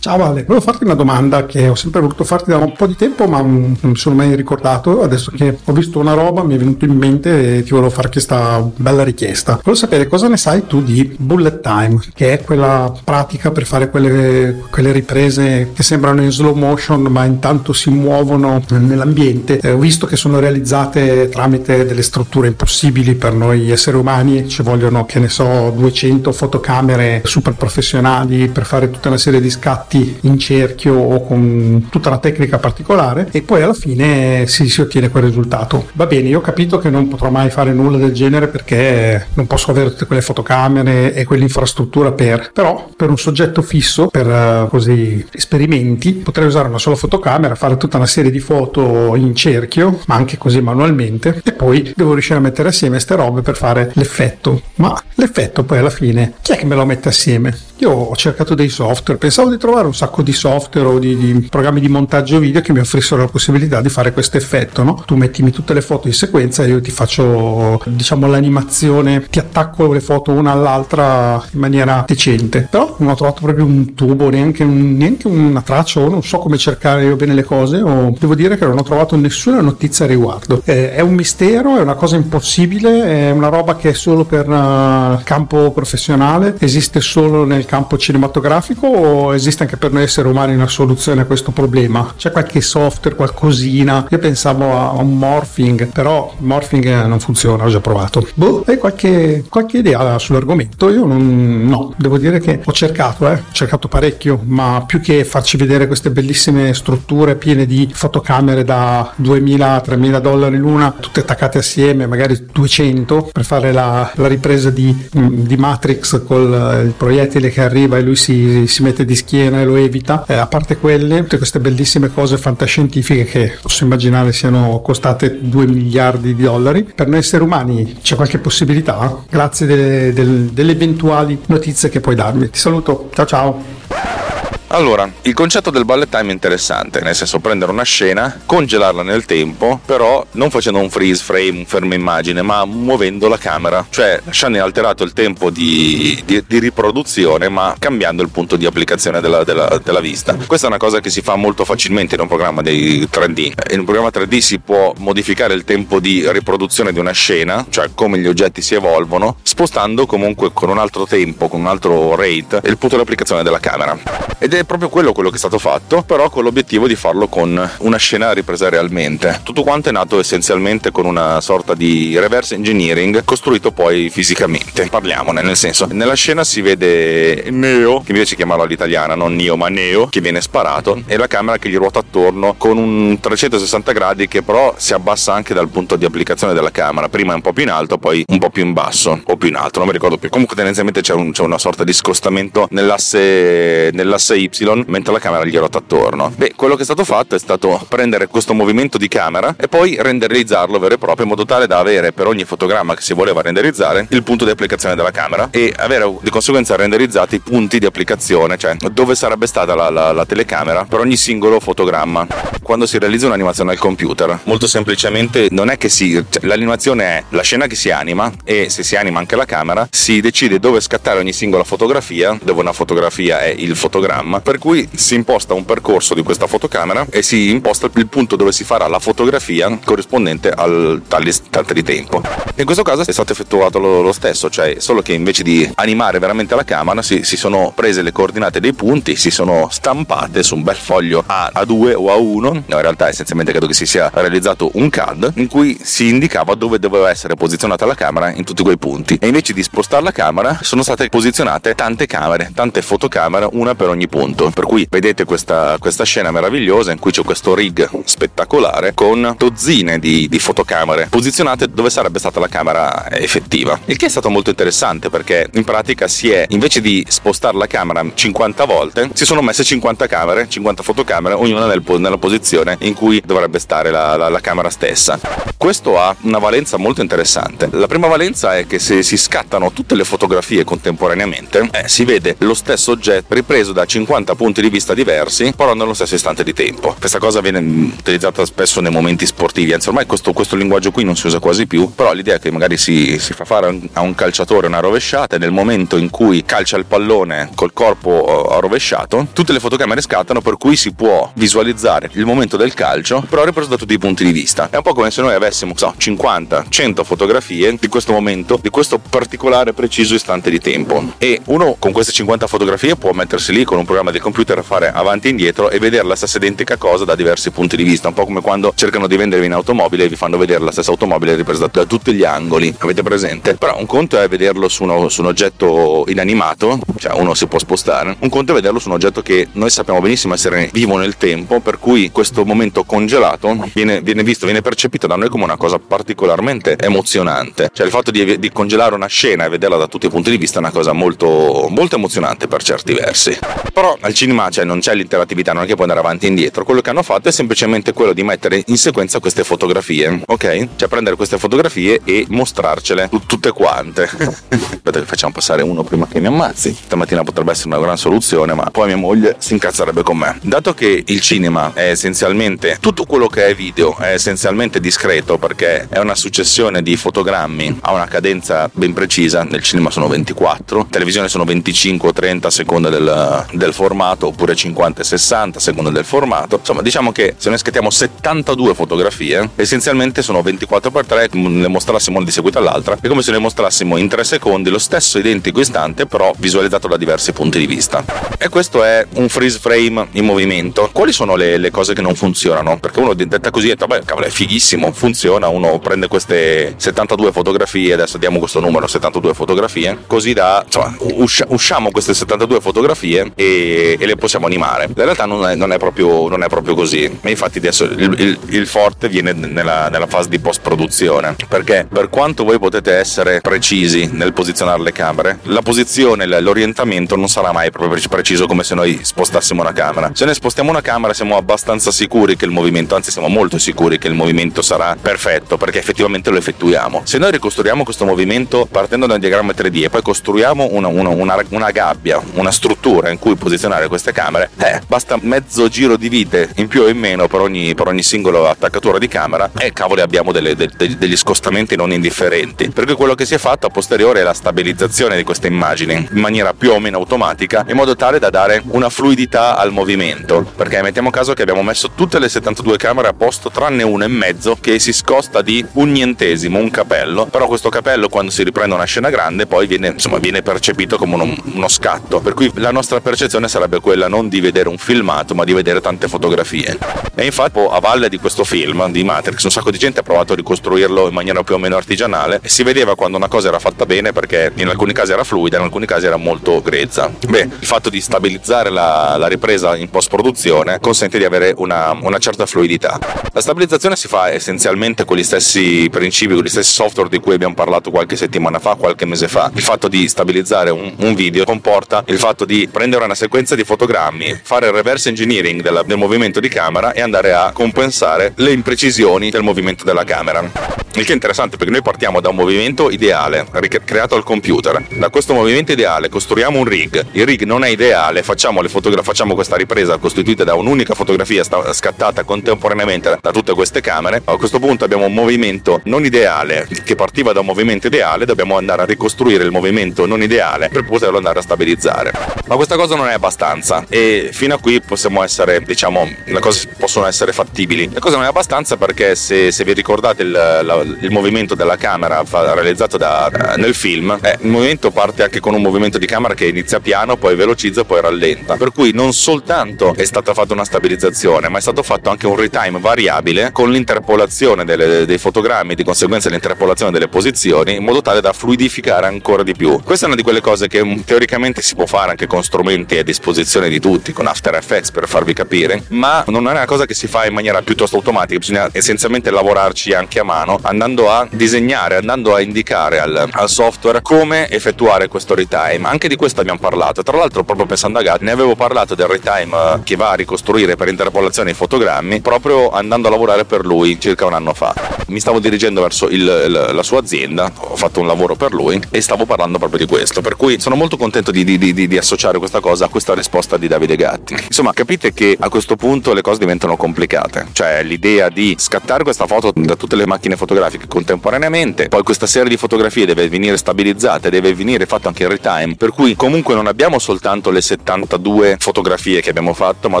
Ciao 0.00 0.16
Vale, 0.16 0.44
volevo 0.44 0.64
farti 0.64 0.84
una 0.84 0.94
domanda 0.94 1.44
che 1.44 1.68
ho 1.68 1.74
sempre 1.74 2.00
voluto 2.00 2.24
farti 2.24 2.48
da 2.48 2.56
un 2.56 2.72
po' 2.72 2.86
di 2.86 2.96
tempo 2.96 3.26
ma 3.26 3.42
non 3.42 3.76
mi 3.78 3.96
sono 3.96 4.14
mai 4.14 4.34
ricordato. 4.34 5.02
Adesso 5.02 5.30
che 5.32 5.58
ho 5.62 5.72
visto 5.72 5.98
una 5.98 6.14
roba 6.14 6.42
mi 6.42 6.54
è 6.54 6.58
venuto 6.58 6.86
in 6.86 6.96
mente 6.96 7.58
e 7.58 7.62
ti 7.62 7.72
volevo 7.72 7.90
fare 7.90 8.08
questa 8.08 8.66
bella 8.76 9.04
richiesta. 9.04 9.56
Volevo 9.56 9.74
sapere 9.74 10.06
cosa 10.06 10.28
ne 10.28 10.38
sai 10.38 10.66
tu 10.66 10.82
di 10.82 11.14
bullet 11.18 11.60
time, 11.60 12.00
che 12.14 12.32
è 12.32 12.40
quella 12.42 12.90
pratica 13.04 13.50
per 13.50 13.66
fare 13.66 13.90
quelle, 13.90 14.62
quelle 14.70 14.90
riprese 14.90 15.72
che 15.74 15.82
sembrano 15.82 16.22
in 16.22 16.32
slow 16.32 16.54
motion 16.54 17.02
ma 17.02 17.26
intanto 17.26 17.74
si 17.74 17.90
muovono 17.90 18.64
nell'ambiente. 18.70 19.58
Eh, 19.58 19.72
ho 19.72 19.78
visto 19.78 20.06
che 20.06 20.16
sono 20.16 20.38
realizzate 20.38 21.28
tramite 21.28 21.84
delle 21.84 22.02
strutture 22.02 22.48
impossibili 22.48 23.16
per 23.16 23.34
noi 23.34 23.70
esseri 23.70 23.98
umani, 23.98 24.48
ci 24.48 24.62
vogliono 24.62 25.04
che 25.04 25.18
ne 25.18 25.28
so 25.28 25.70
200 25.76 26.32
fotocamere 26.32 27.20
super 27.26 27.52
professionali 27.52 28.48
per 28.48 28.64
fare 28.64 28.90
tutta 28.90 29.08
una 29.08 29.18
serie 29.18 29.42
di 29.42 29.50
scatti 29.50 29.88
fatti 29.90 30.18
in 30.22 30.38
cerchio 30.38 30.94
o 30.94 31.26
con 31.26 31.88
tutta 31.90 32.08
una 32.08 32.18
tecnica 32.18 32.58
particolare 32.58 33.28
e 33.32 33.42
poi 33.42 33.62
alla 33.62 33.74
fine 33.74 34.46
si, 34.46 34.68
si 34.68 34.80
ottiene 34.80 35.08
quel 35.08 35.24
risultato. 35.24 35.88
Va 35.94 36.06
bene, 36.06 36.28
io 36.28 36.38
ho 36.38 36.42
capito 36.42 36.78
che 36.78 36.88
non 36.88 37.08
potrò 37.08 37.30
mai 37.30 37.50
fare 37.50 37.72
nulla 37.72 37.98
del 37.98 38.12
genere 38.12 38.46
perché 38.46 39.26
non 39.34 39.48
posso 39.48 39.72
avere 39.72 39.90
tutte 39.90 40.06
quelle 40.06 40.22
fotocamere 40.22 41.12
e 41.12 41.24
quell'infrastruttura 41.24 42.12
per, 42.12 42.50
però 42.52 42.88
per 42.96 43.10
un 43.10 43.18
soggetto 43.18 43.62
fisso, 43.62 44.06
per 44.06 44.26
uh, 44.26 44.68
così 44.68 45.26
esperimenti, 45.32 46.12
potrei 46.12 46.46
usare 46.46 46.68
una 46.68 46.78
sola 46.78 46.96
fotocamera, 46.96 47.56
fare 47.56 47.76
tutta 47.76 47.96
una 47.96 48.06
serie 48.06 48.30
di 48.30 48.40
foto 48.40 49.16
in 49.16 49.34
cerchio, 49.34 50.00
ma 50.06 50.14
anche 50.14 50.38
così 50.38 50.60
manualmente 50.60 51.40
e 51.44 51.52
poi 51.52 51.92
devo 51.96 52.12
riuscire 52.12 52.38
a 52.38 52.42
mettere 52.42 52.68
assieme 52.68 52.94
queste 52.94 53.16
robe 53.16 53.42
per 53.42 53.56
fare 53.56 53.90
l'effetto. 53.94 54.62
Ma 54.76 55.00
l'effetto 55.14 55.64
poi 55.64 55.78
alla 55.78 55.90
fine 55.90 56.34
chi 56.42 56.52
è 56.52 56.56
che 56.56 56.66
me 56.66 56.76
lo 56.76 56.86
mette 56.86 57.08
assieme? 57.08 57.56
Io 57.80 57.90
ho 57.90 58.16
cercato 58.16 58.54
dei 58.54 58.68
software, 58.68 59.18
pensavo 59.18 59.50
di 59.50 59.58
trovare 59.58 59.86
un 59.86 59.94
sacco 59.94 60.22
di 60.22 60.32
software 60.32 60.86
o 60.86 60.98
di, 60.98 61.16
di 61.16 61.48
programmi 61.48 61.80
di 61.80 61.88
montaggio 61.88 62.38
video 62.38 62.60
che 62.60 62.72
mi 62.72 62.80
offrissero 62.80 63.22
la 63.22 63.28
possibilità 63.28 63.80
di 63.80 63.88
fare 63.88 64.12
questo 64.12 64.36
effetto, 64.36 64.82
no? 64.82 65.02
Tu 65.06 65.16
mettimi 65.16 65.50
tutte 65.50 65.74
le 65.74 65.80
foto 65.80 66.06
in 66.06 66.14
sequenza 66.14 66.64
e 66.64 66.68
io 66.68 66.80
ti 66.80 66.90
faccio, 66.90 67.80
diciamo, 67.86 68.26
l'animazione, 68.26 69.26
ti 69.30 69.38
attacco 69.38 69.92
le 69.92 70.00
foto 70.00 70.32
una 70.32 70.52
all'altra 70.52 71.42
in 71.52 71.58
maniera 71.58 72.04
decente. 72.06 72.68
Però 72.70 72.96
non 72.98 73.10
ho 73.10 73.14
trovato 73.14 73.42
proprio 73.42 73.64
un 73.64 73.94
tubo, 73.94 74.28
neanche, 74.28 74.62
un, 74.62 74.96
neanche 74.96 75.26
una 75.26 75.62
traccia, 75.62 76.00
o 76.00 76.08
non 76.08 76.22
so 76.22 76.38
come 76.38 76.58
cercare 76.58 77.04
io 77.04 77.16
bene 77.16 77.34
le 77.34 77.44
cose, 77.44 77.80
o 77.80 78.14
devo 78.18 78.34
dire 78.34 78.58
che 78.58 78.66
non 78.66 78.78
ho 78.78 78.82
trovato 78.82 79.16
nessuna 79.16 79.60
notizia 79.60 80.04
a 80.04 80.08
riguardo. 80.08 80.62
Eh, 80.64 80.92
è 80.92 81.00
un 81.00 81.14
mistero, 81.14 81.76
è 81.76 81.80
una 81.80 81.94
cosa 81.94 82.16
impossibile, 82.16 83.28
è 83.28 83.30
una 83.30 83.48
roba 83.48 83.76
che 83.76 83.90
è 83.90 83.94
solo 83.94 84.24
per 84.24 84.48
uh, 84.48 85.20
campo 85.24 85.70
professionale, 85.72 86.56
esiste 86.58 87.00
solo 87.00 87.44
nel 87.44 87.64
campo 87.70 87.96
cinematografico 87.96 89.32
esiste 89.32 89.62
anche 89.62 89.76
per 89.76 89.92
noi 89.92 90.02
esseri 90.02 90.26
umani 90.26 90.54
una 90.54 90.66
soluzione 90.66 91.20
a 91.20 91.24
questo 91.24 91.52
problema? 91.52 92.14
C'è 92.16 92.32
qualche 92.32 92.60
software, 92.60 93.14
qualcosina? 93.14 94.06
Io 94.10 94.18
pensavo 94.18 94.76
a 94.76 95.00
un 95.00 95.16
morphing, 95.16 95.86
però 95.92 96.34
morphing 96.38 97.04
non 97.04 97.20
funziona, 97.20 97.64
ho 97.64 97.68
già 97.68 97.78
provato. 97.78 98.26
Boh, 98.34 98.64
hai 98.66 98.76
qualche, 98.76 99.44
qualche 99.48 99.78
idea 99.78 100.18
sull'argomento? 100.18 100.90
Io 100.90 101.04
non, 101.04 101.64
no, 101.68 101.94
devo 101.96 102.18
dire 102.18 102.40
che 102.40 102.60
ho 102.64 102.72
cercato, 102.72 103.28
eh, 103.28 103.34
ho 103.34 103.52
cercato 103.52 103.86
parecchio, 103.86 104.40
ma 104.46 104.82
più 104.84 105.00
che 105.00 105.24
farci 105.24 105.56
vedere 105.56 105.86
queste 105.86 106.10
bellissime 106.10 106.74
strutture 106.74 107.36
piene 107.36 107.66
di 107.66 107.88
fotocamere 107.92 108.64
da 108.64 109.14
2000-3000 109.22 110.18
dollari 110.18 110.56
l'una, 110.56 110.92
tutte 110.98 111.20
attaccate 111.20 111.58
assieme, 111.58 112.08
magari 112.08 112.46
200 112.50 113.30
per 113.32 113.44
fare 113.44 113.70
la, 113.70 114.10
la 114.16 114.26
ripresa 114.26 114.70
di, 114.70 115.08
di, 115.12 115.56
Matrix 115.56 116.24
con 116.24 116.82
il 116.84 116.94
proiettile 116.96 117.50
che 117.50 117.59
arriva 117.62 117.96
e 117.96 118.02
lui 118.02 118.16
si, 118.16 118.66
si 118.66 118.82
mette 118.82 119.04
di 119.04 119.14
schiena 119.14 119.60
e 119.60 119.64
lo 119.64 119.76
evita. 119.76 120.24
Eh, 120.26 120.34
a 120.34 120.46
parte 120.46 120.76
quelle, 120.76 121.20
tutte 121.20 121.38
queste 121.38 121.60
bellissime 121.60 122.08
cose 122.08 122.36
fantascientifiche 122.36 123.24
che 123.24 123.58
posso 123.60 123.84
immaginare 123.84 124.32
siano 124.32 124.80
costate 124.80 125.38
2 125.40 125.66
miliardi 125.66 126.34
di 126.34 126.42
dollari, 126.42 126.84
per 126.84 127.08
noi 127.08 127.18
esseri 127.18 127.42
umani 127.42 127.98
c'è 128.02 128.16
qualche 128.16 128.38
possibilità? 128.38 129.22
Grazie 129.28 129.66
delle, 129.66 130.12
delle, 130.12 130.52
delle 130.52 130.72
eventuali 130.72 131.38
notizie 131.46 131.88
che 131.88 132.00
puoi 132.00 132.14
darmi. 132.14 132.50
Ti 132.50 132.58
saluto, 132.58 133.10
ciao 133.12 133.26
ciao! 133.26 134.29
Allora, 134.72 135.10
il 135.22 135.34
concetto 135.34 135.70
del 135.70 135.84
bullet 135.84 136.08
time 136.08 136.30
è 136.30 136.32
interessante, 136.32 137.00
nel 137.00 137.16
senso 137.16 137.40
prendere 137.40 137.72
una 137.72 137.82
scena, 137.82 138.40
congelarla 138.46 139.02
nel 139.02 139.24
tempo, 139.24 139.80
però 139.84 140.24
non 140.32 140.48
facendo 140.48 140.78
un 140.78 140.88
freeze 140.90 141.24
frame, 141.24 141.58
un 141.58 141.66
fermo 141.66 141.92
immagine, 141.92 142.40
ma 142.42 142.64
muovendo 142.64 143.26
la 143.26 143.36
camera, 143.36 143.84
cioè 143.90 144.20
lasciando 144.22 144.58
inalterato 144.58 145.02
il 145.02 145.12
tempo 145.12 145.50
di, 145.50 146.22
di, 146.24 146.44
di 146.46 146.58
riproduzione, 146.60 147.48
ma 147.48 147.74
cambiando 147.80 148.22
il 148.22 148.28
punto 148.28 148.54
di 148.54 148.64
applicazione 148.64 149.20
della, 149.20 149.42
della, 149.42 149.80
della, 149.82 149.98
vista. 149.98 150.36
Questa 150.46 150.66
è 150.66 150.70
una 150.70 150.78
cosa 150.78 151.00
che 151.00 151.10
si 151.10 151.20
fa 151.20 151.34
molto 151.34 151.64
facilmente 151.64 152.14
in 152.14 152.20
un 152.20 152.28
programma 152.28 152.62
dei 152.62 153.08
3D. 153.10 153.72
In 153.72 153.80
un 153.80 153.84
programma 153.84 154.10
3D 154.10 154.38
si 154.38 154.60
può 154.60 154.92
modificare 154.98 155.52
il 155.52 155.64
tempo 155.64 155.98
di 155.98 156.30
riproduzione 156.30 156.92
di 156.92 157.00
una 157.00 157.10
scena, 157.10 157.66
cioè 157.70 157.88
come 157.92 158.18
gli 158.18 158.28
oggetti 158.28 158.62
si 158.62 158.76
evolvono, 158.76 159.34
spostando 159.42 160.06
comunque 160.06 160.52
con 160.52 160.68
un 160.68 160.78
altro 160.78 161.06
tempo, 161.06 161.48
con 161.48 161.58
un 161.58 161.66
altro 161.66 162.14
rate, 162.14 162.60
il 162.66 162.78
punto 162.78 162.94
di 162.94 163.02
applicazione 163.02 163.42
della 163.42 163.58
camera. 163.58 164.28
Ed 164.38 164.54
è 164.54 164.59
è 164.60 164.64
proprio 164.64 164.88
quello, 164.88 165.12
quello 165.12 165.30
che 165.30 165.36
è 165.36 165.38
stato 165.38 165.58
fatto, 165.58 166.02
però 166.02 166.28
con 166.28 166.44
l'obiettivo 166.44 166.86
di 166.86 166.94
farlo 166.94 167.28
con 167.28 167.70
una 167.78 167.96
scena 167.96 168.32
ripresa 168.32 168.68
realmente. 168.68 169.40
Tutto 169.42 169.62
quanto 169.62 169.88
è 169.88 169.92
nato 169.92 170.18
essenzialmente 170.18 170.90
con 170.90 171.06
una 171.06 171.40
sorta 171.40 171.74
di 171.74 172.18
reverse 172.18 172.54
engineering 172.54 173.24
costruito 173.24 173.72
poi 173.72 174.10
fisicamente. 174.10 174.88
Parliamone, 174.90 175.42
nel 175.42 175.56
senso, 175.56 175.86
nella 175.90 176.14
scena 176.14 176.44
si 176.44 176.60
vede 176.60 177.50
Neo, 177.50 178.02
che 178.02 178.12
piace 178.12 178.36
chiamarlo 178.36 178.64
all'italiana, 178.64 179.14
non 179.14 179.34
Neo 179.34 179.56
ma 179.56 179.68
Neo, 179.68 180.08
che 180.08 180.20
viene 180.20 180.40
sparato 180.40 181.02
e 181.06 181.16
la 181.16 181.26
camera 181.26 181.58
che 181.58 181.68
gli 181.68 181.76
ruota 181.76 182.00
attorno 182.00 182.54
con 182.56 182.76
un 182.76 183.18
360 183.18 183.92
gradi 183.92 184.28
che 184.28 184.42
però 184.42 184.74
si 184.76 184.92
abbassa 184.92 185.32
anche 185.32 185.54
dal 185.54 185.68
punto 185.68 185.96
di 185.96 186.04
applicazione 186.04 186.52
della 186.52 186.70
camera. 186.70 187.08
Prima 187.08 187.34
un 187.34 187.40
po' 187.40 187.52
più 187.52 187.62
in 187.62 187.70
alto, 187.70 187.98
poi 187.98 188.24
un 188.28 188.38
po' 188.38 188.50
più 188.50 188.64
in 188.64 188.72
basso 188.72 189.20
o 189.24 189.36
più 189.36 189.48
in 189.48 189.56
alto, 189.56 189.78
non 189.78 189.88
mi 189.88 189.94
ricordo 189.94 190.18
più. 190.18 190.28
Comunque 190.28 190.54
tendenzialmente 190.54 191.00
c'è, 191.00 191.14
un, 191.14 191.32
c'è 191.32 191.42
una 191.42 191.58
sorta 191.58 191.84
di 191.84 191.92
scostamento 191.92 192.66
nell'asse, 192.70 193.90
nell'asse 193.92 194.36
Y 194.36 194.49
mentre 194.86 195.12
la 195.12 195.18
camera 195.18 195.44
gli 195.44 195.56
ruota 195.56 195.78
attorno. 195.78 196.32
Beh, 196.36 196.52
quello 196.56 196.74
che 196.74 196.82
è 196.82 196.84
stato 196.84 197.04
fatto 197.04 197.34
è 197.34 197.38
stato 197.38 197.84
prendere 197.88 198.26
questo 198.26 198.54
movimento 198.54 198.98
di 198.98 199.08
camera 199.08 199.54
e 199.58 199.68
poi 199.68 199.96
renderizzarlo 199.98 200.78
vero 200.78 200.94
e 200.94 200.98
proprio 200.98 201.24
in 201.24 201.30
modo 201.30 201.44
tale 201.44 201.66
da 201.66 201.78
avere 201.78 202.12
per 202.12 202.26
ogni 202.26 202.44
fotogramma 202.44 202.94
che 202.94 203.02
si 203.02 203.14
voleva 203.14 203.42
renderizzare 203.42 204.06
il 204.10 204.22
punto 204.22 204.44
di 204.44 204.50
applicazione 204.50 204.94
della 204.94 205.10
camera 205.10 205.48
e 205.50 205.72
avere 205.76 206.12
di 206.20 206.30
conseguenza 206.30 206.76
renderizzati 206.76 207.36
i 207.36 207.40
punti 207.40 207.78
di 207.78 207.86
applicazione, 207.86 208.56
cioè 208.56 208.76
dove 208.92 209.14
sarebbe 209.14 209.46
stata 209.46 209.74
la, 209.74 209.90
la, 209.90 210.12
la 210.12 210.26
telecamera 210.26 210.84
per 210.84 211.00
ogni 211.00 211.16
singolo 211.16 211.60
fotogramma. 211.60 212.26
Quando 212.62 212.86
si 212.86 212.98
realizza 212.98 213.26
un'animazione 213.26 213.72
al 213.72 213.78
computer, 213.78 214.40
molto 214.44 214.66
semplicemente 214.66 215.48
non 215.50 215.70
è 215.70 215.76
che 215.76 215.88
si. 215.88 216.24
Cioè, 216.28 216.46
l'animazione 216.46 217.04
è 217.04 217.24
la 217.30 217.42
scena 217.42 217.66
che 217.66 217.74
si 217.74 217.90
anima 217.90 218.30
e 218.44 218.68
se 218.68 218.82
si 218.82 218.96
anima 218.96 219.18
anche 219.18 219.36
la 219.36 219.44
camera, 219.44 219.88
si 219.90 220.20
decide 220.20 220.58
dove 220.58 220.80
scattare 220.80 221.18
ogni 221.18 221.32
singola 221.32 221.64
fotografia, 221.64 222.38
dove 222.42 222.60
una 222.60 222.72
fotografia 222.72 223.40
è 223.40 223.54
il 223.56 223.76
fotogramma 223.76 224.39
per 224.40 224.58
cui 224.58 224.88
si 224.94 225.14
imposta 225.14 225.54
un 225.54 225.64
percorso 225.64 226.14
di 226.14 226.22
questa 226.22 226.46
fotocamera 226.46 227.06
e 227.10 227.22
si 227.22 227.50
imposta 227.50 227.88
il 227.94 228.06
punto 228.06 228.36
dove 228.36 228.52
si 228.52 228.64
farà 228.64 228.86
la 228.86 228.98
fotografia 228.98 229.78
corrispondente 229.84 230.50
al 230.50 231.02
tale 231.06 231.28
istante 231.28 231.74
di 231.74 231.82
tempo. 231.82 232.22
In 232.56 232.64
questo 232.64 232.82
caso 232.82 233.02
è 233.02 233.12
stato 233.12 233.32
effettuato 233.32 233.78
lo, 233.78 234.02
lo 234.02 234.12
stesso, 234.12 234.50
cioè 234.50 234.76
solo 234.78 235.02
che 235.02 235.12
invece 235.12 235.42
di 235.42 235.70
animare 235.76 236.18
veramente 236.18 236.54
la 236.54 236.64
camera 236.64 237.02
si, 237.02 237.22
si, 237.24 237.36
sono 237.36 237.72
prese 237.74 238.02
le 238.02 238.12
coordinate 238.12 238.60
dei 238.60 238.72
punti, 238.72 239.16
si 239.16 239.30
sono 239.30 239.68
stampate 239.70 240.42
su 240.42 240.56
un 240.56 240.62
bel 240.62 240.76
foglio 240.76 241.22
A, 241.26 241.50
A2 241.54 241.94
o 241.94 242.08
A1, 242.08 242.40
no, 242.40 242.52
in 242.66 242.80
realtà 242.80 243.08
essenzialmente 243.08 243.52
credo 243.52 243.66
che 243.66 243.74
si 243.74 243.86
sia 243.86 244.10
realizzato 244.12 244.70
un 244.74 244.90
CAD 244.90 245.32
in 245.36 245.46
cui 245.46 245.78
si 245.82 246.08
indicava 246.08 246.54
dove 246.54 246.78
doveva 246.78 247.10
essere 247.10 247.34
posizionata 247.34 247.86
la 247.86 247.94
camera 247.94 248.30
in 248.30 248.44
tutti 248.44 248.62
quei 248.62 248.78
punti. 248.78 249.18
E 249.20 249.26
invece 249.26 249.52
di 249.52 249.62
spostare 249.62 250.02
la 250.02 250.12
camera 250.12 250.58
sono 250.62 250.82
state 250.82 251.08
posizionate 251.08 251.74
tante 251.74 252.06
camere, 252.06 252.50
tante 252.54 252.82
fotocamere, 252.82 253.48
una 253.52 253.74
per 253.74 253.88
ogni 253.88 254.08
punto 254.08 254.29
punto. 254.30 254.50
Per 254.50 254.64
cui 254.64 254.86
vedete 254.88 255.24
questa, 255.24 255.76
questa 255.78 256.04
scena 256.04 256.30
meravigliosa 256.30 256.92
in 256.92 256.98
cui 256.98 257.10
c'è 257.10 257.22
questo 257.22 257.54
rig 257.54 257.88
spettacolare 258.04 258.94
con 258.94 259.34
dozzine 259.36 259.98
di, 259.98 260.28
di 260.28 260.38
fotocamere 260.38 261.08
posizionate 261.10 261.68
dove 261.68 261.90
sarebbe 261.90 262.18
stata 262.18 262.40
la 262.40 262.48
camera 262.48 263.10
effettiva. 263.10 263.78
Il 263.86 263.96
che 263.96 264.06
è 264.06 264.08
stato 264.08 264.30
molto 264.30 264.50
interessante 264.50 265.10
perché 265.10 265.48
in 265.54 265.64
pratica 265.64 266.08
si 266.08 266.30
è, 266.30 266.46
invece 266.50 266.80
di 266.80 267.04
spostare 267.08 267.56
la 267.56 267.66
camera 267.66 268.04
50 268.12 268.64
volte, 268.64 269.10
si 269.12 269.24
sono 269.24 269.42
messe 269.42 269.64
50 269.64 270.06
camere, 270.06 270.48
50 270.48 270.82
fotocamere, 270.82 271.34
ognuna 271.34 271.66
nel, 271.66 271.82
nella 271.98 272.18
posizione 272.18 272.76
in 272.80 272.94
cui 272.94 273.22
dovrebbe 273.24 273.58
stare 273.58 273.90
la, 273.90 274.16
la, 274.16 274.28
la 274.28 274.40
camera 274.40 274.70
stessa. 274.70 275.18
Questo 275.56 275.98
ha 275.98 276.14
una 276.22 276.38
valenza 276.38 276.76
molto 276.76 277.02
interessante. 277.02 277.68
La 277.72 277.86
prima 277.86 278.06
valenza 278.06 278.56
è 278.56 278.66
che 278.66 278.78
se 278.78 279.02
si 279.02 279.16
scattano 279.16 279.72
tutte 279.72 279.94
le 279.94 280.04
fotografie 280.04 280.64
contemporaneamente, 280.64 281.68
eh, 281.72 281.88
si 281.88 282.04
vede 282.04 282.36
lo 282.38 282.54
stesso 282.54 282.92
oggetto 282.92 283.34
ripreso 283.34 283.72
da 283.72 283.84
50 283.84 284.09
da 284.18 284.34
punti 284.34 284.60
di 284.60 284.68
vista 284.68 284.92
diversi, 284.92 285.52
però 285.56 285.74
nello 285.74 285.94
stesso 285.94 286.16
istante 286.16 286.42
di 286.42 286.52
tempo. 286.52 286.96
Questa 286.98 287.18
cosa 287.18 287.40
viene 287.40 287.58
utilizzata 287.60 288.44
spesso 288.44 288.80
nei 288.80 288.90
momenti 288.90 289.24
sportivi, 289.24 289.72
anzi 289.72 289.88
ormai 289.88 290.06
questo, 290.06 290.32
questo 290.32 290.56
linguaggio 290.56 290.90
qui 290.90 291.04
non 291.04 291.16
si 291.16 291.28
usa 291.28 291.38
quasi 291.38 291.66
più, 291.66 291.92
però 291.94 292.12
l'idea 292.12 292.36
è 292.36 292.40
che 292.40 292.50
magari 292.50 292.76
si, 292.76 293.18
si 293.18 293.32
fa 293.32 293.44
fare 293.44 293.78
a 293.92 294.00
un 294.00 294.14
calciatore 294.14 294.66
una 294.66 294.80
rovesciata 294.80 295.36
e 295.36 295.38
nel 295.38 295.52
momento 295.52 295.96
in 295.96 296.10
cui 296.10 296.44
calcia 296.44 296.76
il 296.76 296.86
pallone 296.86 297.50
col 297.54 297.72
corpo 297.72 298.48
eh, 298.52 298.60
rovesciato, 298.60 299.28
tutte 299.32 299.52
le 299.52 299.60
fotocamere 299.60 300.00
scattano 300.00 300.40
per 300.40 300.56
cui 300.56 300.76
si 300.76 300.92
può 300.92 301.30
visualizzare 301.34 302.10
il 302.14 302.24
momento 302.24 302.56
del 302.56 302.74
calcio, 302.74 303.24
però 303.28 303.44
ripreso 303.44 303.68
da 303.68 303.76
tutti 303.76 303.94
i 303.94 303.98
punti 303.98 304.24
di 304.24 304.32
vista. 304.32 304.68
È 304.70 304.76
un 304.76 304.82
po' 304.82 304.94
come 304.94 305.10
se 305.10 305.22
noi 305.22 305.34
avessimo, 305.34 305.74
so, 305.76 305.94
50, 305.96 306.66
100 306.68 307.04
fotografie 307.04 307.76
di 307.78 307.88
questo 307.88 308.12
momento, 308.12 308.58
di 308.60 308.70
questo 308.70 308.98
particolare 308.98 309.72
preciso 309.72 310.14
istante 310.14 310.50
di 310.50 310.58
tempo. 310.58 311.14
E 311.18 311.40
uno 311.46 311.76
con 311.78 311.92
queste 311.92 312.12
50 312.12 312.46
fotografie 312.46 312.96
può 312.96 313.12
mettersi 313.12 313.52
lì 313.52 313.64
con 313.64 313.78
un 313.78 313.84
programma 313.84 313.99
di 314.08 314.20
del 314.20 314.22
computer 314.22 314.62
fare 314.62 314.92
avanti 314.92 315.26
e 315.26 315.30
indietro 315.30 315.70
e 315.70 315.78
vedere 315.78 316.06
la 316.06 316.14
stessa 316.14 316.36
identica 316.36 316.76
cosa 316.76 317.04
da 317.04 317.14
diversi 317.14 317.50
punti 317.50 317.76
di 317.76 317.82
vista, 317.82 318.08
un 318.08 318.14
po' 318.14 318.24
come 318.24 318.40
quando 318.40 318.72
cercano 318.76 319.06
di 319.06 319.16
vendervi 319.16 319.46
in 319.46 319.52
automobile 319.52 320.04
e 320.04 320.08
vi 320.08 320.16
fanno 320.16 320.36
vedere 320.36 320.62
la 320.62 320.70
stessa 320.70 320.90
automobile 320.90 321.34
ripresa 321.34 321.66
da, 321.66 321.84
tutti 321.84 322.12
gli 322.12 322.24
angoli, 322.24 322.74
avete 322.78 323.02
presente? 323.02 323.54
Però 323.54 323.76
un 323.78 323.86
conto 323.86 324.20
è 324.20 324.28
vederlo 324.28 324.68
su, 324.68 324.84
uno, 324.84 325.08
su 325.08 325.22
un 325.22 325.28
oggetto 325.28 326.04
inanimato, 326.08 326.78
cioè 326.98 327.12
uno 327.18 327.34
si 327.34 327.46
può 327.46 327.58
spostare, 327.58 328.16
un 328.20 328.28
conto 328.28 328.52
è 328.52 328.54
vederlo 328.54 328.78
su 328.78 328.88
un 328.88 328.94
oggetto 328.94 329.22
che 329.22 329.48
noi 329.52 329.70
sappiamo 329.70 330.00
benissimo 330.00 330.34
essere 330.34 330.70
vivo 330.72 330.96
nel 330.96 331.16
tempo, 331.16 331.60
per 331.60 331.78
cui 331.78 332.10
questo 332.10 332.44
momento 332.44 332.84
congelato 332.84 333.68
viene, 333.72 334.00
viene 334.00 334.22
visto, 334.22 334.44
viene 334.44 334.60
percepito 334.60 335.06
da 335.06 335.16
noi 335.16 335.28
come 335.28 335.44
una 335.44 335.56
cosa 335.56 335.78
particolarmente 335.78 336.76
emozionante, 336.78 337.70
cioè 337.72 337.86
il 337.86 337.92
fatto 337.92 338.10
di, 338.10 338.38
di 338.38 338.50
congelare 338.50 338.94
una 338.94 339.06
scena 339.06 339.44
e 339.44 339.48
vederla 339.48 339.76
da 339.76 339.86
tutti 339.86 340.06
i 340.06 340.10
punti 340.10 340.30
di 340.30 340.36
vista 340.36 340.56
è 340.56 340.60
una 340.60 340.70
cosa 340.70 340.92
molto, 340.92 341.66
molto 341.70 341.96
emozionante 341.96 342.46
per 342.46 342.62
certi 342.62 342.92
versi. 342.92 343.38
Però 343.72 343.89
Al 344.00 344.14
cinema 344.14 344.48
cioè, 344.50 344.64
non 344.64 344.80
c'è 344.80 344.94
l'interattività, 344.94 345.52
non 345.52 345.64
è 345.64 345.66
che 345.66 345.74
puoi 345.74 345.88
andare 345.88 346.04
avanti 346.06 346.26
e 346.26 346.28
indietro. 346.28 346.64
Quello 346.64 346.80
che 346.80 346.90
hanno 346.90 347.02
fatto 347.02 347.28
è 347.28 347.32
semplicemente 347.32 347.92
quello 347.92 348.12
di 348.12 348.22
mettere 348.22 348.62
in 348.66 348.76
sequenza 348.76 349.18
queste 349.20 349.44
fotografie, 349.44 350.22
ok? 350.26 350.68
Cioè 350.76 350.88
prendere 350.88 351.16
queste 351.16 351.38
fotografie 351.38 352.00
e 352.04 352.26
mostrarcele 352.28 353.10
tutte 353.26 353.52
quante. 353.52 354.08
Aspetta 354.48 354.98
che 354.98 355.06
facciamo 355.06 355.32
passare 355.32 355.62
uno 355.62 355.82
prima 355.82 356.06
che 356.06 356.20
mi 356.20 356.26
ammazzi. 356.26 356.74
Stamattina 356.74 357.22
potrebbe 357.22 357.52
essere 357.52 357.68
una 357.68 357.78
gran 357.78 357.96
soluzione, 357.96 358.54
ma 358.54 358.70
poi 358.70 358.86
mia 358.86 358.96
moglie 358.96 359.36
si 359.38 359.52
incazzerebbe 359.54 360.02
con 360.02 360.18
me. 360.18 360.38
Dato 360.42 360.74
che 360.74 361.02
il 361.06 361.20
cinema 361.20 361.72
è 361.74 361.90
essenzialmente 361.90 362.78
tutto 362.80 363.04
quello 363.04 363.26
che 363.26 363.46
è 363.46 363.54
video, 363.54 363.96
è 363.98 364.12
essenzialmente 364.12 364.80
discreto 364.80 365.38
perché 365.38 365.88
è 365.88 365.98
una 365.98 366.14
successione 366.14 366.82
di 366.82 366.96
fotogrammi 366.96 367.78
a 367.82 367.92
una 367.92 368.06
cadenza 368.06 368.70
ben 368.72 368.92
precisa, 368.92 369.42
nel 369.44 369.62
cinema 369.62 369.90
sono 369.90 370.08
24, 370.08 370.80
in 370.80 370.90
televisione 370.90 371.28
sono 371.28 371.44
25 371.44 372.08
o 372.08 372.12
30 372.12 372.48
a 372.48 372.50
seconda 372.50 372.88
del, 372.88 373.46
del 373.52 373.72
formato, 373.80 374.26
oppure 374.26 374.54
50 374.54 375.00
e 375.00 375.04
60 375.04 375.56
a 375.56 375.60
seconda 375.60 375.88
del 375.88 376.04
formato. 376.04 376.56
Insomma, 376.56 376.82
diciamo 376.82 377.12
che 377.12 377.34
se 377.38 377.48
noi 377.48 377.56
scattiamo 377.56 377.88
72 377.88 378.74
fotografie, 378.74 379.48
essenzialmente 379.56 380.20
sono 380.20 380.40
24x3, 380.40 381.60
le 381.60 381.68
mostrassimo 381.68 382.22
di 382.22 382.30
seguito 382.30 382.58
all'altra, 382.58 382.98
è 383.00 383.08
come 383.08 383.22
se 383.22 383.30
le 383.30 383.38
mostrassimo 383.38 383.96
in 383.96 384.06
3 384.06 384.22
secondi 384.24 384.68
lo 384.68 384.78
stesso 384.78 385.18
identico 385.18 385.60
istante, 385.60 386.04
però 386.04 386.30
visualizzato 386.36 386.88
da 386.88 386.98
diversi 386.98 387.32
punti 387.32 387.58
di 387.58 387.66
vista. 387.66 388.04
E 388.36 388.50
questo 388.50 388.84
è 388.84 389.06
un 389.14 389.30
freeze 389.30 389.58
frame 389.58 390.08
in 390.12 390.26
movimento. 390.26 390.90
Quali 390.92 391.12
sono 391.12 391.34
le, 391.34 391.56
le 391.56 391.70
cose 391.70 391.94
che 391.94 392.02
non 392.02 392.14
funzionano? 392.14 392.78
Perché 392.78 393.00
uno 393.00 393.14
detta 393.14 393.50
così 393.50 393.66
e 393.66 393.70
detto, 393.70 393.86
beh, 393.86 394.02
cavolo, 394.04 394.26
è 394.26 394.30
fighissimo, 394.30 394.92
funziona, 394.92 395.48
uno 395.48 395.78
prende 395.78 396.06
queste 396.06 396.74
72 396.76 397.32
fotografie, 397.32 397.94
adesso 397.94 398.18
diamo 398.18 398.38
questo 398.38 398.60
numero, 398.60 398.86
72 398.86 399.32
fotografie, 399.32 400.00
così 400.06 400.34
da, 400.34 400.62
insomma, 400.66 400.94
uscia, 400.98 401.46
usciamo 401.48 401.90
queste 401.90 402.12
72 402.12 402.60
fotografie 402.60 403.32
e, 403.34 403.69
e, 403.74 404.06
le 404.06 404.16
possiamo 404.16 404.46
animare. 404.46 404.84
In 404.84 404.94
realtà 404.94 405.26
non 405.26 405.46
è, 405.46 405.54
non 405.54 405.72
è, 405.72 405.78
proprio, 405.78 406.28
non 406.28 406.42
è 406.42 406.48
proprio, 406.48 406.74
così, 406.74 407.18
ma 407.20 407.30
infatti 407.30 407.58
adesso 407.58 407.84
il, 407.84 408.14
il, 408.18 408.38
il 408.48 408.66
forte 408.66 409.08
viene 409.08 409.32
nella, 409.32 409.88
nella 409.88 410.06
fase 410.06 410.28
di 410.28 410.38
post 410.38 410.60
produzione, 410.60 411.36
perché 411.48 411.86
per 411.90 412.08
quanto 412.08 412.44
voi 412.44 412.58
potete 412.58 412.92
essere 412.94 413.40
precisi 413.40 414.08
nel 414.12 414.32
posizionare 414.32 414.82
le 414.82 414.92
camere, 414.92 415.38
la 415.44 415.62
posizione, 415.62 416.26
l'orientamento 416.26 417.16
non 417.16 417.28
sarà 417.28 417.52
mai 417.52 417.70
proprio 417.70 417.98
preciso 418.08 418.46
come 418.46 418.64
se 418.64 418.74
noi 418.74 419.00
spostassimo 419.02 419.60
una 419.60 419.72
camera. 419.72 420.10
Se 420.14 420.24
noi 420.24 420.34
spostiamo 420.34 420.70
una 420.70 420.80
camera 420.80 421.12
siamo 421.12 421.36
abbastanza 421.36 421.90
sicuri 421.90 422.36
che 422.36 422.44
il 422.44 422.50
movimento, 422.50 422.94
anzi 422.94 423.10
siamo 423.10 423.28
molto 423.28 423.58
sicuri 423.58 423.98
che 423.98 424.08
il 424.08 424.14
movimento 424.14 424.62
sarà 424.62 424.96
perfetto 425.00 425.56
perché 425.56 425.78
effettivamente 425.78 426.30
lo 426.30 426.36
effettuiamo. 426.36 427.02
Se 427.04 427.18
noi 427.18 427.30
ricostruiamo 427.30 427.84
questo 427.84 428.04
movimento 428.04 428.66
partendo 428.70 429.06
da 429.06 429.14
un 429.14 429.20
diagramma 429.20 429.52
3D 429.52 429.84
e 429.84 429.90
poi 429.90 430.02
costruiamo 430.02 430.68
una, 430.72 430.88
una, 430.88 431.08
una, 431.08 431.44
una 431.50 431.70
gabbia, 431.70 432.20
una 432.34 432.50
struttura 432.50 433.10
in 433.10 433.18
cui 433.18 433.34
posizionare 433.36 433.59
queste 433.88 434.12
camere, 434.12 434.50
eh, 434.58 434.80
basta 434.86 435.18
mezzo 435.20 435.68
giro 435.68 435.96
di 435.96 436.08
vite 436.08 436.50
in 436.56 436.68
più 436.68 436.82
o 436.82 436.88
in 436.88 436.98
meno 436.98 437.28
per 437.28 437.40
ogni, 437.40 437.74
per 437.74 437.88
ogni 437.88 438.02
singolo 438.02 438.48
attaccatura 438.48 438.98
di 438.98 439.08
camera 439.08 439.50
e 439.58 439.72
cavoli 439.72 440.00
abbiamo 440.00 440.32
delle, 440.32 440.54
de, 440.56 440.70
de, 440.76 440.96
degli 440.96 441.16
scostamenti 441.16 441.76
non 441.76 441.92
indifferenti. 441.92 442.70
Perché 442.70 442.94
quello 442.94 443.14
che 443.14 443.26
si 443.26 443.34
è 443.34 443.38
fatto 443.38 443.66
a 443.66 443.70
posteriore 443.70 444.20
è 444.20 444.22
la 444.22 444.32
stabilizzazione 444.32 445.16
di 445.16 445.24
queste 445.24 445.48
immagini 445.48 445.94
in 445.94 446.18
maniera 446.18 446.54
più 446.54 446.70
o 446.70 446.78
meno 446.78 446.98
automatica 446.98 447.64
in 447.68 447.76
modo 447.76 447.96
tale 447.96 448.18
da 448.18 448.30
dare 448.30 448.62
una 448.68 448.88
fluidità 448.88 449.56
al 449.56 449.72
movimento. 449.72 450.50
Perché 450.56 450.80
mettiamo 450.82 451.10
caso 451.10 451.34
che 451.34 451.42
abbiamo 451.42 451.62
messo 451.62 451.90
tutte 451.94 452.18
le 452.18 452.28
72 452.28 452.76
camere 452.76 453.08
a 453.08 453.12
posto 453.12 453.50
tranne 453.50 453.82
una 453.82 454.04
e 454.04 454.08
mezzo 454.08 454.56
che 454.60 454.78
si 454.78 454.92
scosta 454.92 455.42
di 455.42 455.64
un 455.72 455.90
nientesimo, 455.90 456.58
un 456.58 456.70
capello, 456.70 457.26
però 457.26 457.46
questo 457.46 457.68
capello 457.68 458.08
quando 458.08 458.30
si 458.30 458.42
riprende 458.42 458.74
una 458.74 458.84
scena 458.84 459.10
grande 459.10 459.46
poi 459.46 459.66
viene, 459.66 459.88
insomma, 459.88 460.18
viene 460.18 460.42
percepito 460.42 460.96
come 460.96 461.14
uno, 461.14 461.34
uno 461.52 461.68
scatto. 461.68 462.20
Per 462.20 462.34
cui 462.34 462.50
la 462.54 462.70
nostra 462.70 463.00
percezione 463.00 463.48
sarebbe 463.50 463.80
quella 463.80 464.08
non 464.08 464.28
di 464.28 464.40
vedere 464.40 464.68
un 464.68 464.78
filmato 464.78 465.34
ma 465.34 465.44
di 465.44 465.52
vedere 465.52 465.80
tante 465.80 466.08
fotografie. 466.08 466.78
E 467.14 467.24
infatti 467.26 467.58
a 467.68 467.80
valle 467.80 468.08
di 468.08 468.18
questo 468.18 468.44
film 468.44 468.90
di 468.90 469.02
Matrix 469.02 469.42
un 469.42 469.50
sacco 469.50 469.70
di 469.70 469.78
gente 469.78 470.00
ha 470.00 470.02
provato 470.02 470.32
a 470.32 470.36
ricostruirlo 470.36 471.08
in 471.08 471.12
maniera 471.12 471.42
più 471.42 471.56
o 471.56 471.58
meno 471.58 471.76
artigianale 471.76 472.40
e 472.42 472.48
si 472.48 472.62
vedeva 472.62 472.94
quando 472.94 473.16
una 473.16 473.28
cosa 473.28 473.48
era 473.48 473.58
fatta 473.58 473.84
bene 473.84 474.12
perché 474.12 474.52
in 474.54 474.68
alcuni 474.68 474.92
casi 474.92 475.12
era 475.12 475.24
fluida, 475.24 475.56
in 475.56 475.64
alcuni 475.64 475.84
casi 475.84 476.06
era 476.06 476.16
molto 476.16 476.62
grezza. 476.62 477.12
Beh, 477.28 477.48
il 477.58 477.66
fatto 477.66 477.90
di 477.90 478.00
stabilizzare 478.00 478.70
la, 478.70 479.16
la 479.18 479.26
ripresa 479.26 479.76
in 479.76 479.90
post 479.90 480.08
produzione 480.08 480.78
consente 480.80 481.18
di 481.18 481.24
avere 481.24 481.52
una, 481.56 481.96
una, 482.00 482.18
certa 482.18 482.46
fluidità. 482.46 482.98
La 483.32 483.40
stabilizzazione 483.40 483.96
si 483.96 484.06
fa 484.06 484.30
essenzialmente 484.30 485.04
con 485.04 485.16
gli 485.16 485.24
stessi 485.24 485.88
principi, 485.90 486.34
con 486.34 486.44
gli 486.44 486.48
stessi 486.48 486.72
software 486.72 487.08
di 487.08 487.18
cui 487.18 487.34
abbiamo 487.34 487.54
parlato 487.54 487.90
qualche 487.90 488.16
settimana 488.16 488.58
fa, 488.58 488.76
qualche 488.76 489.06
mese 489.06 489.26
fa. 489.26 489.50
Il 489.54 489.62
fatto 489.62 489.88
di 489.88 490.06
stabilizzare 490.06 490.70
un, 490.70 490.94
un 490.96 491.14
video 491.14 491.44
comporta 491.44 492.04
il 492.06 492.18
fatto 492.18 492.44
di 492.44 492.68
prendere 492.70 493.04
una 493.04 493.14
sequenza 493.14 493.39
di 493.40 493.64
fotogrammi, 493.64 494.38
fare 494.42 494.66
il 494.66 494.72
reverse 494.72 495.08
engineering 495.08 495.62
del, 495.62 495.82
del 495.86 495.96
movimento 495.96 496.40
di 496.40 496.48
camera 496.48 496.92
e 496.92 497.00
andare 497.00 497.32
a 497.32 497.52
compensare 497.52 498.32
le 498.36 498.52
imprecisioni 498.52 499.30
del 499.30 499.42
movimento 499.42 499.84
della 499.84 500.04
camera. 500.04 500.78
Il 500.94 501.04
che 501.04 501.12
è 501.12 501.14
interessante 501.14 501.56
perché 501.56 501.72
noi 501.72 501.82
partiamo 501.82 502.20
da 502.20 502.30
un 502.30 502.34
movimento 502.34 502.90
ideale, 502.90 503.46
creato 503.84 504.16
al 504.16 504.24
computer. 504.24 504.84
Da 504.90 505.08
questo 505.08 505.34
movimento 505.34 505.70
ideale 505.70 506.08
costruiamo 506.08 506.58
un 506.58 506.64
rig. 506.64 507.06
Il 507.12 507.24
rig 507.24 507.44
non 507.44 507.62
è 507.62 507.68
ideale, 507.68 508.24
facciamo, 508.24 508.60
fotogra- 508.64 509.02
facciamo 509.02 509.34
questa 509.34 509.56
ripresa 509.56 509.98
costituita 509.98 510.42
da 510.42 510.54
un'unica 510.54 510.94
fotografia 510.94 511.44
sta- 511.44 511.72
scattata 511.72 512.24
contemporaneamente 512.24 513.18
da 513.20 513.30
tutte 513.30 513.54
queste 513.54 513.80
camere. 513.80 514.20
A 514.24 514.36
questo 514.36 514.58
punto 514.58 514.84
abbiamo 514.84 515.06
un 515.06 515.14
movimento 515.14 515.80
non 515.84 516.04
ideale 516.04 516.66
che 516.84 516.96
partiva 516.96 517.32
da 517.32 517.40
un 517.40 517.46
movimento 517.46 517.86
ideale, 517.86 518.24
dobbiamo 518.24 518.56
andare 518.56 518.82
a 518.82 518.84
ricostruire 518.84 519.44
il 519.44 519.52
movimento 519.52 520.06
non 520.06 520.22
ideale 520.22 520.70
per 520.70 520.84
poterlo 520.84 521.18
andare 521.18 521.38
a 521.38 521.42
stabilizzare. 521.42 522.12
Ma 522.46 522.56
questa 522.56 522.74
cosa 522.74 522.96
non 522.96 523.06
è 523.06 523.12
abbastanza 523.20 523.84
e 523.88 524.30
fino 524.32 524.54
a 524.54 524.58
qui 524.58 524.80
possiamo 524.80 525.22
essere, 525.22 525.60
diciamo, 525.60 526.08
le 526.24 526.40
cose 526.40 526.68
possono 526.78 527.06
essere 527.06 527.32
fattibili. 527.32 527.88
La 527.92 528.00
cosa 528.00 528.16
non 528.16 528.24
è 528.24 528.28
abbastanza 528.28 528.76
perché 528.78 529.14
se, 529.14 529.52
se 529.52 529.62
vi 529.62 529.74
ricordate 529.74 530.22
il, 530.22 530.30
la, 530.30 530.82
il 531.00 531.10
movimento 531.10 531.54
della 531.54 531.76
camera 531.76 532.24
realizzato 532.54 532.96
da, 532.96 533.30
nel 533.56 533.74
film, 533.74 534.18
eh, 534.22 534.38
il 534.40 534.48
movimento 534.48 534.90
parte 534.90 535.22
anche 535.22 535.40
con 535.40 535.54
un 535.54 535.60
movimento 535.60 535.98
di 535.98 536.06
camera 536.06 536.34
che 536.34 536.46
inizia 536.46 536.80
piano, 536.80 537.16
poi 537.16 537.36
velocizza, 537.36 537.84
poi 537.84 538.00
rallenta. 538.00 538.56
Per 538.56 538.72
cui 538.72 538.92
non 538.92 539.12
soltanto 539.12 539.94
è 539.94 540.04
stata 540.04 540.32
fatta 540.32 540.54
una 540.54 540.64
stabilizzazione, 540.64 541.48
ma 541.48 541.58
è 541.58 541.60
stato 541.60 541.82
fatto 541.82 542.08
anche 542.08 542.26
un 542.26 542.36
retime 542.36 542.78
variabile 542.80 543.50
con 543.52 543.70
l'interpolazione 543.70 544.64
delle, 544.64 545.04
dei 545.04 545.18
fotogrammi, 545.18 545.74
di 545.74 545.84
conseguenza 545.84 546.30
l'interpolazione 546.30 546.90
delle 546.90 547.08
posizioni, 547.08 547.76
in 547.76 547.84
modo 547.84 548.00
tale 548.00 548.20
da 548.20 548.32
fluidificare 548.32 549.06
ancora 549.06 549.42
di 549.42 549.54
più. 549.54 549.80
Questa 549.82 550.06
è 550.06 550.08
una 550.08 550.16
di 550.16 550.22
quelle 550.22 550.40
cose 550.40 550.68
che 550.68 550.82
mm, 550.82 551.00
teoricamente 551.00 551.60
si 551.60 551.74
può 551.74 551.86
fare 551.86 552.10
anche 552.10 552.26
con 552.26 552.42
strumenti 552.42 552.96
a 552.96 553.02
disposizione 553.10 553.68
di 553.68 553.80
tutti, 553.80 554.12
con 554.12 554.26
After 554.26 554.54
Effects 554.54 554.90
per 554.90 555.08
farvi 555.08 555.32
capire, 555.32 555.82
ma 555.88 556.24
non 556.28 556.46
è 556.46 556.50
una 556.52 556.64
cosa 556.64 556.86
che 556.86 556.94
si 556.94 557.06
fa 557.06 557.26
in 557.26 557.34
maniera 557.34 557.60
piuttosto 557.62 557.96
automatica, 557.96 558.38
bisogna 558.38 558.68
essenzialmente 558.72 559.30
lavorarci 559.30 559.92
anche 559.92 560.20
a 560.20 560.24
mano 560.24 560.58
andando 560.62 561.10
a 561.10 561.26
disegnare, 561.30 561.96
andando 561.96 562.34
a 562.34 562.40
indicare 562.40 563.00
al, 563.00 563.28
al, 563.30 563.48
software 563.48 564.00
come 564.02 564.48
effettuare 564.48 565.08
questo 565.08 565.34
retime. 565.34 565.88
Anche 565.88 566.08
di 566.08 566.16
questo 566.16 566.40
abbiamo 566.40 566.58
parlato. 566.58 567.02
Tra 567.02 567.16
l'altro, 567.16 567.42
proprio 567.42 567.66
pensando 567.66 567.98
a 567.98 568.02
Gat, 568.02 568.20
ne 568.20 568.30
avevo 568.30 568.54
parlato 568.54 568.94
del 568.94 569.06
retime 569.06 569.56
eh, 569.56 569.80
che 569.82 569.96
va 569.96 570.10
a 570.10 570.14
ricostruire 570.14 570.76
per 570.76 570.88
interpolazione 570.88 571.50
i 571.50 571.54
fotogrammi, 571.54 572.20
proprio 572.20 572.70
andando 572.70 573.08
a 573.08 573.10
lavorare 573.10 573.44
per 573.44 573.64
lui 573.64 573.98
circa 574.00 574.26
un 574.26 574.34
anno 574.34 574.54
fa. 574.54 574.72
Mi 575.08 575.18
stavo 575.18 575.40
dirigendo 575.40 575.82
verso 575.82 576.08
il, 576.08 576.70
la 576.72 576.82
sua 576.82 577.00
azienda, 577.00 577.50
ho 577.56 577.76
fatto 577.76 578.00
un 578.00 578.06
lavoro 578.06 578.36
per 578.36 578.52
lui 578.52 578.80
e 578.90 579.00
stavo 579.00 579.26
parlando 579.26 579.58
proprio 579.58 579.84
di 579.84 579.86
questo. 579.86 580.20
Per 580.20 580.36
cui 580.36 580.60
sono 580.60 580.76
molto 580.76 580.96
contento 580.96 581.30
di, 581.30 581.42
di, 581.44 581.58
di, 581.58 581.88
di 581.88 581.98
associare 581.98 582.38
questa 582.38 582.60
cosa 582.60 582.84
a 582.84 582.88
questa 583.00 583.14
risposta 583.14 583.56
di 583.56 583.66
Davide 583.66 583.96
Gatti. 583.96 584.34
Insomma, 584.34 584.74
capite 584.74 585.14
che 585.14 585.34
a 585.40 585.48
questo 585.48 585.74
punto 585.74 586.12
le 586.12 586.20
cose 586.20 586.38
diventano 586.38 586.76
complicate. 586.76 587.46
Cioè, 587.52 587.82
l'idea 587.82 588.28
di 588.28 588.54
scattare 588.58 589.04
questa 589.04 589.26
foto 589.26 589.52
da 589.54 589.74
tutte 589.74 589.96
le 589.96 590.04
macchine 590.04 590.36
fotografiche 590.36 590.86
contemporaneamente, 590.86 591.88
poi 591.88 592.02
questa 592.02 592.26
serie 592.26 592.50
di 592.50 592.58
fotografie 592.58 593.06
deve 593.06 593.26
venire 593.30 593.56
stabilizzata 593.56 594.28
e 594.28 594.30
deve 594.30 594.52
venire 594.52 594.84
fatto 594.84 595.08
anche 595.08 595.22
in 595.22 595.30
retime, 595.30 595.76
per 595.76 595.92
cui 595.92 596.14
comunque 596.14 596.54
non 596.54 596.66
abbiamo 596.66 596.98
soltanto 596.98 597.50
le 597.50 597.62
72 597.62 598.56
fotografie 598.58 599.22
che 599.22 599.30
abbiamo 599.30 599.54
fatto, 599.54 599.88
ma 599.88 600.00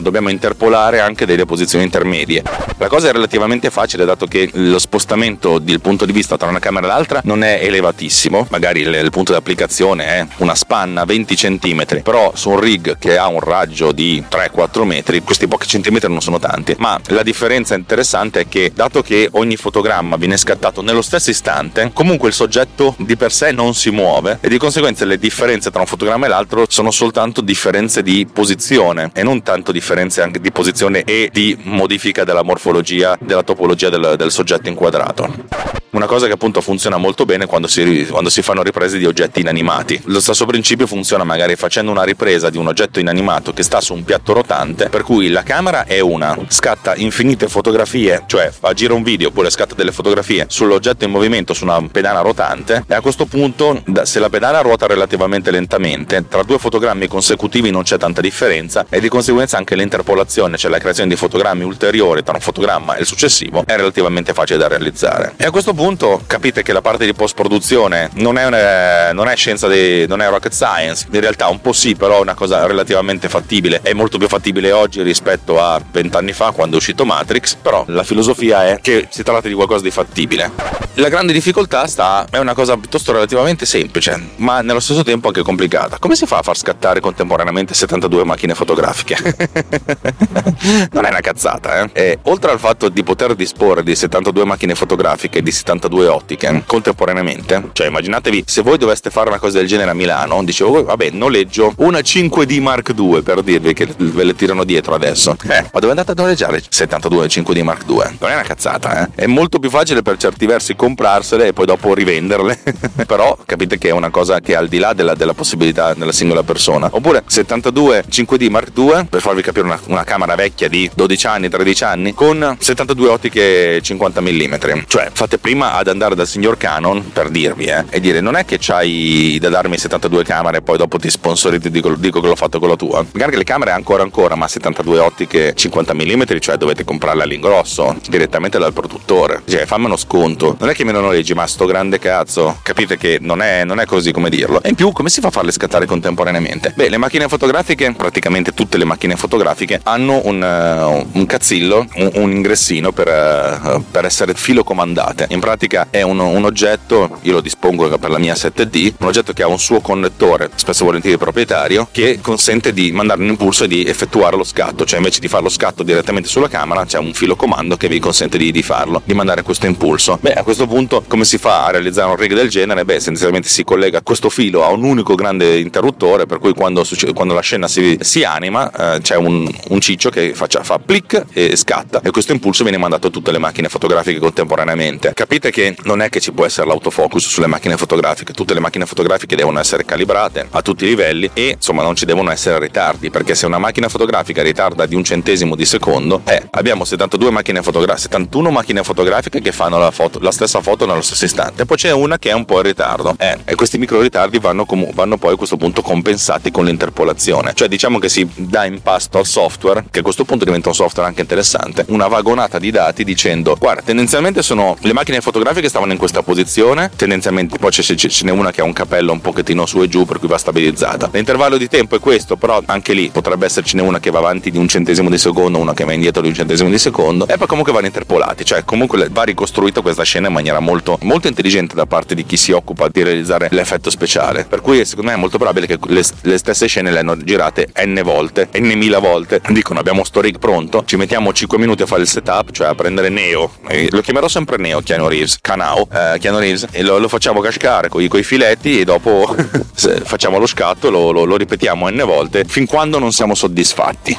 dobbiamo 0.00 0.28
interpolare 0.28 1.00
anche 1.00 1.24
delle 1.24 1.46
posizioni 1.46 1.84
intermedie. 1.84 2.42
La 2.76 2.88
cosa 2.88 3.08
è 3.08 3.12
relativamente 3.12 3.70
facile 3.70 4.04
dato 4.04 4.26
che 4.26 4.50
lo 4.52 4.78
spostamento 4.78 5.58
del 5.58 5.80
punto 5.80 6.04
di 6.04 6.12
vista 6.12 6.36
tra 6.36 6.48
una 6.48 6.58
camera 6.58 6.86
e 6.86 6.88
l'altra 6.90 7.20
non 7.24 7.42
è 7.44 7.60
elevatissimo, 7.62 8.46
magari 8.50 8.80
il 8.80 9.10
punto 9.10 9.32
di 9.32 9.38
applicazione 9.38 10.04
è 10.04 10.26
una 10.38 10.54
spanna 10.54 11.06
20 11.06 11.34
cm, 11.34 12.02
però 12.02 12.32
su 12.34 12.50
un 12.50 12.60
rig 12.60 12.89
che 12.98 13.16
ha 13.16 13.26
un 13.28 13.40
raggio 13.40 13.92
di 13.92 14.22
3-4 14.28 14.84
metri, 14.84 15.22
questi 15.22 15.48
pochi 15.48 15.66
centimetri 15.66 16.10
non 16.10 16.20
sono 16.20 16.38
tanti, 16.38 16.74
ma 16.78 16.98
la 17.08 17.22
differenza 17.22 17.74
interessante 17.74 18.40
è 18.40 18.48
che 18.48 18.72
dato 18.74 19.02
che 19.02 19.28
ogni 19.32 19.56
fotogramma 19.56 20.16
viene 20.16 20.36
scattato 20.36 20.82
nello 20.82 21.02
stesso 21.02 21.30
istante, 21.30 21.90
comunque 21.92 22.28
il 22.28 22.34
soggetto 22.34 22.94
di 22.98 23.16
per 23.16 23.32
sé 23.32 23.52
non 23.52 23.74
si 23.74 23.90
muove 23.90 24.38
e 24.40 24.48
di 24.48 24.58
conseguenza 24.58 25.04
le 25.04 25.18
differenze 25.18 25.70
tra 25.70 25.80
un 25.80 25.86
fotogramma 25.86 26.26
e 26.26 26.28
l'altro 26.28 26.64
sono 26.68 26.90
soltanto 26.90 27.40
differenze 27.40 28.02
di 28.02 28.26
posizione 28.32 29.10
e 29.14 29.22
non 29.22 29.42
tanto 29.42 29.72
differenze 29.72 30.22
anche 30.22 30.40
di 30.40 30.52
posizione 30.52 31.02
e 31.04 31.28
di 31.32 31.56
modifica 31.62 32.24
della 32.24 32.42
morfologia, 32.42 33.16
della 33.20 33.42
topologia 33.42 33.88
del, 33.88 34.14
del 34.16 34.30
soggetto 34.30 34.68
inquadrato. 34.68 35.78
Una 35.90 36.06
cosa 36.06 36.26
che 36.26 36.32
appunto 36.32 36.60
funziona 36.60 36.98
molto 36.98 37.24
bene 37.24 37.46
quando 37.46 37.66
si, 37.66 38.06
quando 38.08 38.30
si 38.30 38.42
fanno 38.42 38.62
riprese 38.62 38.96
di 38.96 39.06
oggetti 39.06 39.40
inanimati. 39.40 40.00
Lo 40.04 40.20
stesso 40.20 40.46
principio 40.46 40.86
funziona 40.86 41.24
magari 41.24 41.56
facendo 41.56 41.90
una 41.90 42.04
ripresa 42.04 42.48
di 42.48 42.58
un 42.58 42.68
oggetto 42.68 42.79
oggetto 42.80 42.98
inanimato 42.98 43.52
che 43.52 43.62
sta 43.62 43.80
su 43.80 43.92
un 43.92 44.04
piatto 44.04 44.32
rotante, 44.32 44.88
per 44.88 45.02
cui 45.02 45.28
la 45.28 45.42
camera 45.42 45.84
è 45.84 46.00
una, 46.00 46.36
scatta 46.48 46.94
infinite 46.96 47.46
fotografie, 47.46 48.22
cioè 48.26 48.50
fa 48.50 48.72
gira 48.72 48.94
un 48.94 49.02
video 49.02 49.28
oppure 49.28 49.50
scatta 49.50 49.74
delle 49.74 49.92
fotografie 49.92 50.46
sull'oggetto 50.48 51.04
in 51.04 51.10
movimento 51.10 51.52
su 51.52 51.64
una 51.64 51.82
pedana 51.90 52.20
rotante 52.20 52.84
e 52.86 52.94
a 52.94 53.02
questo 53.02 53.26
punto 53.26 53.82
se 54.04 54.18
la 54.18 54.30
pedana 54.30 54.62
ruota 54.62 54.86
relativamente 54.86 55.50
lentamente, 55.50 56.26
tra 56.26 56.42
due 56.42 56.58
fotogrammi 56.58 57.06
consecutivi 57.06 57.70
non 57.70 57.82
c'è 57.82 57.98
tanta 57.98 58.22
differenza 58.22 58.86
e 58.88 58.98
di 58.98 59.08
conseguenza 59.08 59.58
anche 59.58 59.76
l'interpolazione, 59.76 60.56
cioè 60.56 60.70
la 60.70 60.78
creazione 60.78 61.10
di 61.10 61.16
fotogrammi 61.16 61.64
ulteriori 61.64 62.22
tra 62.22 62.32
un 62.32 62.40
fotogramma 62.40 62.96
e 62.96 63.00
il 63.00 63.06
successivo 63.06 63.62
è 63.66 63.76
relativamente 63.76 64.32
facile 64.32 64.58
da 64.58 64.68
realizzare. 64.68 65.34
E 65.36 65.44
a 65.44 65.50
questo 65.50 65.74
punto 65.74 66.22
capite 66.26 66.62
che 66.62 66.72
la 66.72 66.80
parte 66.80 67.04
di 67.04 67.12
post 67.12 67.34
produzione 67.34 68.08
non 68.14 68.38
è, 68.38 68.46
una, 68.46 69.12
non 69.12 69.28
è 69.28 69.36
scienza 69.36 69.68
di, 69.68 70.06
non 70.06 70.22
è 70.22 70.28
rocket 70.28 70.52
science, 70.52 71.06
in 71.10 71.20
realtà 71.20 71.48
un 71.48 71.60
po' 71.60 71.74
sì, 71.74 71.94
però 71.94 72.16
è 72.18 72.20
una 72.20 72.34
cosa 72.34 72.66
relativamente 72.70 73.28
fattibile, 73.28 73.80
è 73.82 73.92
molto 73.92 74.18
più 74.18 74.28
fattibile 74.28 74.72
oggi 74.72 75.02
rispetto 75.02 75.60
a 75.60 75.80
vent'anni 75.90 76.32
fa 76.32 76.52
quando 76.52 76.76
è 76.76 76.78
uscito 76.78 77.04
Matrix, 77.04 77.56
però 77.56 77.84
la 77.88 78.04
filosofia 78.04 78.68
è 78.68 78.80
che 78.80 79.08
si 79.10 79.22
tratta 79.22 79.48
di 79.48 79.54
qualcosa 79.54 79.82
di 79.82 79.90
fattibile. 79.90 80.80
La 80.94 81.08
grande 81.08 81.32
difficoltà 81.32 81.86
sta, 81.86 82.26
è 82.30 82.38
una 82.38 82.52
cosa 82.52 82.76
piuttosto 82.76 83.12
relativamente 83.12 83.64
semplice, 83.64 84.32
ma 84.36 84.60
nello 84.60 84.80
stesso 84.80 85.02
tempo 85.02 85.28
anche 85.28 85.42
complicata. 85.42 85.98
Come 85.98 86.14
si 86.14 86.26
fa 86.26 86.38
a 86.38 86.42
far 86.42 86.56
scattare 86.56 87.00
contemporaneamente 87.00 87.74
72 87.74 88.24
macchine 88.24 88.54
fotografiche? 88.54 89.16
non 90.92 91.04
è 91.04 91.08
una 91.08 91.20
cazzata, 91.20 91.82
eh? 91.82 91.90
E, 91.92 92.18
oltre 92.24 92.50
al 92.50 92.58
fatto 92.58 92.88
di 92.88 93.02
poter 93.02 93.34
disporre 93.34 93.82
di 93.82 93.94
72 93.94 94.44
macchine 94.44 94.74
fotografiche 94.74 95.38
e 95.38 95.42
di 95.42 95.50
72 95.50 96.06
ottiche 96.06 96.62
contemporaneamente, 96.66 97.70
cioè 97.72 97.86
immaginatevi 97.86 98.44
se 98.46 98.62
voi 98.62 98.76
doveste 98.76 99.10
fare 99.10 99.28
una 99.28 99.38
cosa 99.38 99.58
del 99.58 99.66
genere 99.68 99.90
a 99.90 99.94
Milano, 99.94 100.42
dicevo, 100.44 100.84
vabbè, 100.84 101.10
noleggio 101.10 101.72
una 101.78 102.00
5D 102.00 102.59
Mark 102.60 102.92
II 102.96 103.22
per 103.22 103.42
dirvi 103.42 103.72
che 103.72 103.88
ve 103.96 104.24
le 104.24 104.34
tirano 104.34 104.64
dietro 104.64 104.94
adesso. 104.94 105.36
Eh, 105.48 105.66
ma 105.72 105.80
dove 105.80 105.90
andate 105.90 106.12
a 106.12 106.14
noleggiare 106.14 106.62
72 106.66 107.26
5D 107.26 107.62
Mark 107.62 107.84
II? 107.88 108.16
Non 108.18 108.30
è 108.30 108.34
una 108.34 108.42
cazzata, 108.42 109.02
eh? 109.02 109.22
È 109.22 109.26
molto 109.26 109.58
più 109.58 109.70
facile 109.70 110.02
per 110.02 110.16
certi 110.16 110.46
versi 110.46 110.76
comprarsele 110.76 111.48
e 111.48 111.52
poi 111.52 111.66
dopo 111.66 111.94
rivenderle. 111.94 112.58
Però 113.06 113.36
capite 113.46 113.78
che 113.78 113.88
è 113.88 113.92
una 113.92 114.10
cosa 114.10 114.40
che 114.40 114.52
è 114.52 114.56
al 114.56 114.68
di 114.68 114.78
là 114.78 114.92
della, 114.92 115.14
della 115.14 115.34
possibilità 115.34 115.94
della 115.94 116.12
singola 116.12 116.42
persona. 116.42 116.88
Oppure 116.90 117.22
72 117.26 118.04
5D 118.08 118.50
Mark 118.50 118.76
II, 118.76 119.06
per 119.08 119.20
farvi 119.20 119.42
capire 119.42 119.66
una, 119.66 119.80
una 119.86 120.04
camera 120.04 120.34
vecchia 120.34 120.68
di 120.68 120.90
12 120.94 121.26
anni, 121.26 121.48
13 121.48 121.84
anni, 121.84 122.14
con 122.14 122.56
72 122.58 123.08
ottiche 123.08 123.80
50 123.82 124.20
mm. 124.20 124.54
Cioè, 124.86 125.10
fate 125.12 125.38
prima 125.38 125.74
ad 125.74 125.88
andare 125.88 126.14
dal 126.14 126.26
signor 126.26 126.56
Canon 126.56 127.10
per 127.12 127.28
dirvi, 127.30 127.64
eh, 127.64 127.84
e 127.90 128.00
dire 128.00 128.20
non 128.20 128.36
è 128.36 128.44
che 128.44 128.58
c'hai 128.60 129.38
da 129.40 129.48
darmi 129.48 129.78
72 129.78 130.24
camere 130.24 130.58
e 130.58 130.62
poi 130.62 130.76
dopo 130.76 130.98
ti 130.98 131.10
sponsorizzi 131.10 131.68
e 131.68 131.70
dico, 131.70 131.94
dico, 131.94 132.20
che 132.20 132.26
l'ho 132.26 132.36
fatto 132.36 132.49
con 132.58 132.68
la 132.68 132.76
tua. 132.76 133.04
Magari 133.12 133.36
le 133.36 133.44
camere 133.44 133.70
ancora 133.70 134.02
ancora, 134.02 134.34
ma 134.34 134.48
72 134.48 134.98
ottiche 134.98 135.52
50 135.54 135.94
mm, 135.94 136.22
cioè 136.38 136.56
dovete 136.56 136.84
comprarle 136.84 137.22
all'ingrosso 137.22 137.96
direttamente 138.08 138.58
dal 138.58 138.72
produttore. 138.72 139.42
Cioè, 139.46 139.66
fammi 139.66 139.84
uno 139.86 139.96
sconto. 139.96 140.56
Non 140.58 140.68
è 140.68 140.74
che 140.74 140.84
me 140.84 140.92
lo 140.92 141.00
noleggi, 141.00 141.34
ma 141.34 141.46
sto 141.46 141.66
grande 141.66 141.98
cazzo. 141.98 142.58
Capite 142.62 142.96
che 142.96 143.18
non 143.20 143.42
è, 143.42 143.64
non 143.64 143.80
è 143.80 143.86
così 143.86 144.12
come 144.12 144.30
dirlo. 144.30 144.62
E 144.62 144.70
in 144.70 144.74
più, 144.74 144.92
come 144.92 145.08
si 145.08 145.20
fa 145.20 145.28
a 145.28 145.30
farle 145.30 145.52
scattare 145.52 145.86
contemporaneamente? 145.86 146.72
Beh, 146.74 146.88
le 146.88 146.96
macchine 146.96 147.28
fotografiche, 147.28 147.92
praticamente 147.92 148.52
tutte 148.52 148.78
le 148.78 148.84
macchine 148.84 149.16
fotografiche, 149.16 149.80
hanno 149.84 150.20
un, 150.24 150.42
uh, 150.42 151.18
un 151.18 151.26
cazzillo, 151.26 151.86
un, 151.94 152.10
un 152.14 152.30
ingressino 152.32 152.92
per, 152.92 153.08
uh, 153.08 153.84
per, 153.90 154.04
essere 154.04 154.34
filocomandate. 154.34 155.26
In 155.30 155.40
pratica 155.40 155.88
è 155.90 156.02
un, 156.02 156.18
un, 156.18 156.44
oggetto, 156.44 157.18
io 157.22 157.32
lo 157.32 157.40
dispongo 157.40 157.96
per 157.98 158.10
la 158.10 158.18
mia 158.18 158.34
7D, 158.34 158.94
un 158.98 159.06
oggetto 159.06 159.32
che 159.32 159.42
ha 159.42 159.46
un 159.46 159.58
suo 159.58 159.80
connettore, 159.80 160.50
spesso 160.54 160.84
volentieri 160.84 161.16
proprietario, 161.16 161.88
che 161.90 162.18
consente 162.20 162.39
di 162.72 162.90
mandare 162.90 163.20
un 163.20 163.28
impulso 163.28 163.64
e 163.64 163.68
di 163.68 163.84
effettuare 163.84 164.36
lo 164.36 164.44
scatto. 164.44 164.84
Cioè, 164.84 164.98
invece 164.98 165.20
di 165.20 165.28
fare 165.28 165.42
lo 165.42 165.48
scatto 165.50 165.82
direttamente 165.82 166.28
sulla 166.28 166.48
camera, 166.48 166.84
c'è 166.86 166.98
un 166.98 167.12
filo 167.12 167.36
comando 167.36 167.76
che 167.76 167.86
vi 167.86 167.98
consente 167.98 168.38
di, 168.38 168.50
di 168.50 168.62
farlo, 168.62 169.02
di 169.04 169.12
mandare 169.12 169.42
questo 169.42 169.66
impulso. 169.66 170.18
Beh, 170.20 170.32
a 170.32 170.42
questo 170.42 170.66
punto, 170.66 171.04
come 171.06 171.24
si 171.24 171.38
fa 171.38 171.66
a 171.66 171.70
realizzare 171.70 172.10
un 172.10 172.16
rig 172.16 172.32
del 172.34 172.48
genere? 172.48 172.84
Beh, 172.84 172.94
essenzialmente 172.94 173.48
si 173.48 173.62
collega 173.62 174.00
questo 174.00 174.30
filo 174.30 174.64
a 174.64 174.70
un 174.70 174.82
unico 174.84 175.14
grande 175.14 175.58
interruttore, 175.58 176.26
per 176.26 176.38
cui 176.38 176.54
quando, 176.54 176.84
quando 177.14 177.34
la 177.34 177.40
scena 177.40 177.68
si, 177.68 177.98
si 178.00 178.24
anima, 178.24 178.94
eh, 178.96 179.00
c'è 179.00 179.16
un, 179.16 179.48
un, 179.68 179.80
ciccio 179.80 180.10
che 180.10 180.34
faccia, 180.34 180.62
fa 180.62 180.78
plic 180.78 181.26
e 181.32 181.56
scatta, 181.56 182.00
e 182.02 182.10
questo 182.10 182.32
impulso 182.32 182.62
viene 182.62 182.78
mandato 182.78 183.08
a 183.08 183.10
tutte 183.10 183.32
le 183.32 183.38
macchine 183.38 183.68
fotografiche 183.68 184.18
contemporaneamente. 184.18 185.12
Capite 185.14 185.50
che 185.50 185.76
non 185.84 186.00
è 186.00 186.08
che 186.08 186.20
ci 186.20 186.32
può 186.32 186.44
essere 186.44 186.66
l'autofocus 186.66 187.28
sulle 187.28 187.46
macchine 187.46 187.76
fotografiche, 187.76 188.32
tutte 188.32 188.54
le 188.54 188.60
macchine 188.60 188.86
fotografiche 188.86 189.36
devono 189.36 189.58
essere 189.58 189.84
calibrate 189.84 190.46
a 190.50 190.62
tutti 190.62 190.84
i 190.84 190.88
livelli 190.88 191.30
e 191.34 191.54
insomma 191.56 191.82
non 191.82 191.96
ci 191.96 192.04
devono 192.04 192.19
essere 192.28 192.58
ritardi, 192.58 193.10
perché 193.10 193.34
se 193.34 193.46
una 193.46 193.58
macchina 193.58 193.88
fotografica 193.88 194.42
ritarda 194.42 194.86
di 194.86 194.94
un 194.94 195.04
centesimo 195.04 195.54
di 195.54 195.64
secondo, 195.64 196.22
eh, 196.24 196.42
abbiamo 196.50 196.84
72 196.84 197.30
macchine 197.30 197.62
fotografiche, 197.62 198.02
71 198.02 198.50
macchine 198.50 198.82
fotografiche 198.82 199.40
che 199.40 199.52
fanno 199.52 199.78
la, 199.78 199.90
foto, 199.90 200.18
la, 200.20 200.32
stessa 200.32 200.60
foto 200.60 200.86
nello 200.86 201.00
stesso 201.00 201.24
istante, 201.24 201.64
poi 201.64 201.76
c'è 201.76 201.92
una 201.92 202.18
che 202.18 202.30
è 202.30 202.32
un 202.32 202.44
po' 202.44 202.56
in 202.56 202.62
ritardo, 202.64 203.14
eh, 203.18 203.38
e 203.44 203.54
questi 203.54 203.78
micro 203.78 204.00
ritardi 204.00 204.38
vanno, 204.38 204.64
com- 204.64 204.92
vanno 204.92 205.16
poi 205.16 205.34
a 205.34 205.36
questo 205.36 205.56
punto 205.56 205.82
compensati 205.82 206.50
con 206.50 206.64
l'interpolazione, 206.64 207.52
cioè 207.54 207.68
diciamo 207.68 207.98
che 207.98 208.08
si 208.08 208.28
dà 208.34 208.64
in 208.64 208.82
pasto 208.82 209.18
al 209.18 209.26
software, 209.26 209.84
che 209.90 210.00
a 210.00 210.02
questo 210.02 210.24
punto 210.24 210.44
diventa 210.44 210.68
un 210.68 210.74
software 210.74 211.08
anche 211.08 211.20
interessante, 211.20 211.84
una 211.88 212.08
vagonata 212.08 212.58
di 212.58 212.70
dati 212.70 213.04
dicendo, 213.04 213.56
guarda, 213.58 213.82
tendenzialmente 213.82 214.42
sono 214.42 214.76
le 214.80 214.92
macchine 214.92 215.20
fotografiche 215.20 215.68
stavano 215.68 215.92
in 215.92 215.98
questa 215.98 216.22
posizione, 216.22 216.90
tendenzialmente 216.96 217.58
poi 217.58 217.70
ce 217.70 218.24
n'è 218.24 218.30
una 218.30 218.50
che 218.50 218.60
ha 218.60 218.64
un 218.64 218.72
capello 218.72 219.12
un 219.12 219.20
pochettino 219.20 219.66
su 219.66 219.82
e 219.82 219.88
giù 219.88 220.04
per 220.04 220.18
cui 220.18 220.28
va 220.28 220.38
stabilizzata. 220.38 221.10
L'intervallo 221.12 221.56
di 221.56 221.68
tempo 221.68 221.96
è 221.96 222.00
questo, 222.00 222.09
però 222.36 222.62
anche 222.66 222.92
lì 222.92 223.10
potrebbe 223.10 223.46
essercene 223.46 223.82
una 223.82 224.00
che 224.00 224.10
va 224.10 224.18
avanti 224.18 224.50
di 224.50 224.58
un 224.58 224.68
centesimo 224.68 225.08
di 225.08 225.18
secondo, 225.18 225.58
una 225.58 225.74
che 225.74 225.84
va 225.84 225.92
indietro 225.92 226.22
di 226.22 226.28
un 226.28 226.34
centesimo 226.34 226.68
di 226.68 226.78
secondo, 226.78 227.26
e 227.26 227.36
poi 227.36 227.46
comunque 227.46 227.72
vanno 227.72 227.86
interpolati, 227.86 228.44
cioè 228.44 228.64
comunque 228.64 229.08
va 229.10 229.22
ricostruita 229.22 229.80
questa 229.80 230.02
scena 230.02 230.28
in 230.28 230.32
maniera 230.32 230.60
molto, 230.60 230.98
molto 231.02 231.28
intelligente 231.28 231.74
da 231.74 231.86
parte 231.86 232.14
di 232.14 232.24
chi 232.24 232.36
si 232.36 232.52
occupa 232.52 232.88
di 232.88 233.02
realizzare 233.02 233.48
l'effetto 233.50 233.90
speciale. 233.90 234.44
Per 234.48 234.60
cui 234.60 234.84
secondo 234.84 235.10
me 235.10 235.16
è 235.16 235.20
molto 235.20 235.36
probabile 235.38 235.66
che 235.66 235.78
le, 235.86 236.02
le 236.22 236.38
stesse 236.38 236.66
scene 236.66 236.90
le 236.90 236.98
hanno 237.00 237.16
girate 237.16 237.68
n 237.84 238.00
volte, 238.02 238.48
n 238.58 238.66
mila 238.76 238.98
volte. 238.98 239.40
Dicono 239.48 239.80
abbiamo 239.80 240.04
sto 240.04 240.20
rig 240.20 240.38
pronto, 240.38 240.82
ci 240.86 240.96
mettiamo 240.96 241.32
5 241.32 241.58
minuti 241.58 241.82
a 241.82 241.86
fare 241.86 242.02
il 242.02 242.08
setup, 242.08 242.50
cioè 242.52 242.68
a 242.68 242.74
prendere 242.74 243.08
Neo, 243.08 243.52
lo 243.90 244.00
chiamerò 244.00 244.28
sempre 244.28 244.56
Neo, 244.56 244.80
Keanu 244.80 245.08
Reeves, 245.08 245.38
Canao, 245.40 245.88
eh, 245.92 246.18
Keanu 246.18 246.38
Reeves, 246.38 246.66
e 246.70 246.82
lo, 246.82 246.98
lo 246.98 247.08
facciamo 247.08 247.40
cascare 247.40 247.88
con 247.88 248.02
i 248.02 248.08
filetti 248.22 248.80
e 248.80 248.84
dopo 248.84 249.34
facciamo 249.74 250.38
lo 250.38 250.46
scatto, 250.46 250.90
lo, 250.90 251.10
lo, 251.10 251.24
lo 251.24 251.36
ripetiamo 251.36 251.88
n 251.88 251.99
volte 252.04 252.44
fin 252.44 252.66
quando 252.66 252.98
non 252.98 253.12
siamo 253.12 253.34
soddisfatti. 253.34 254.16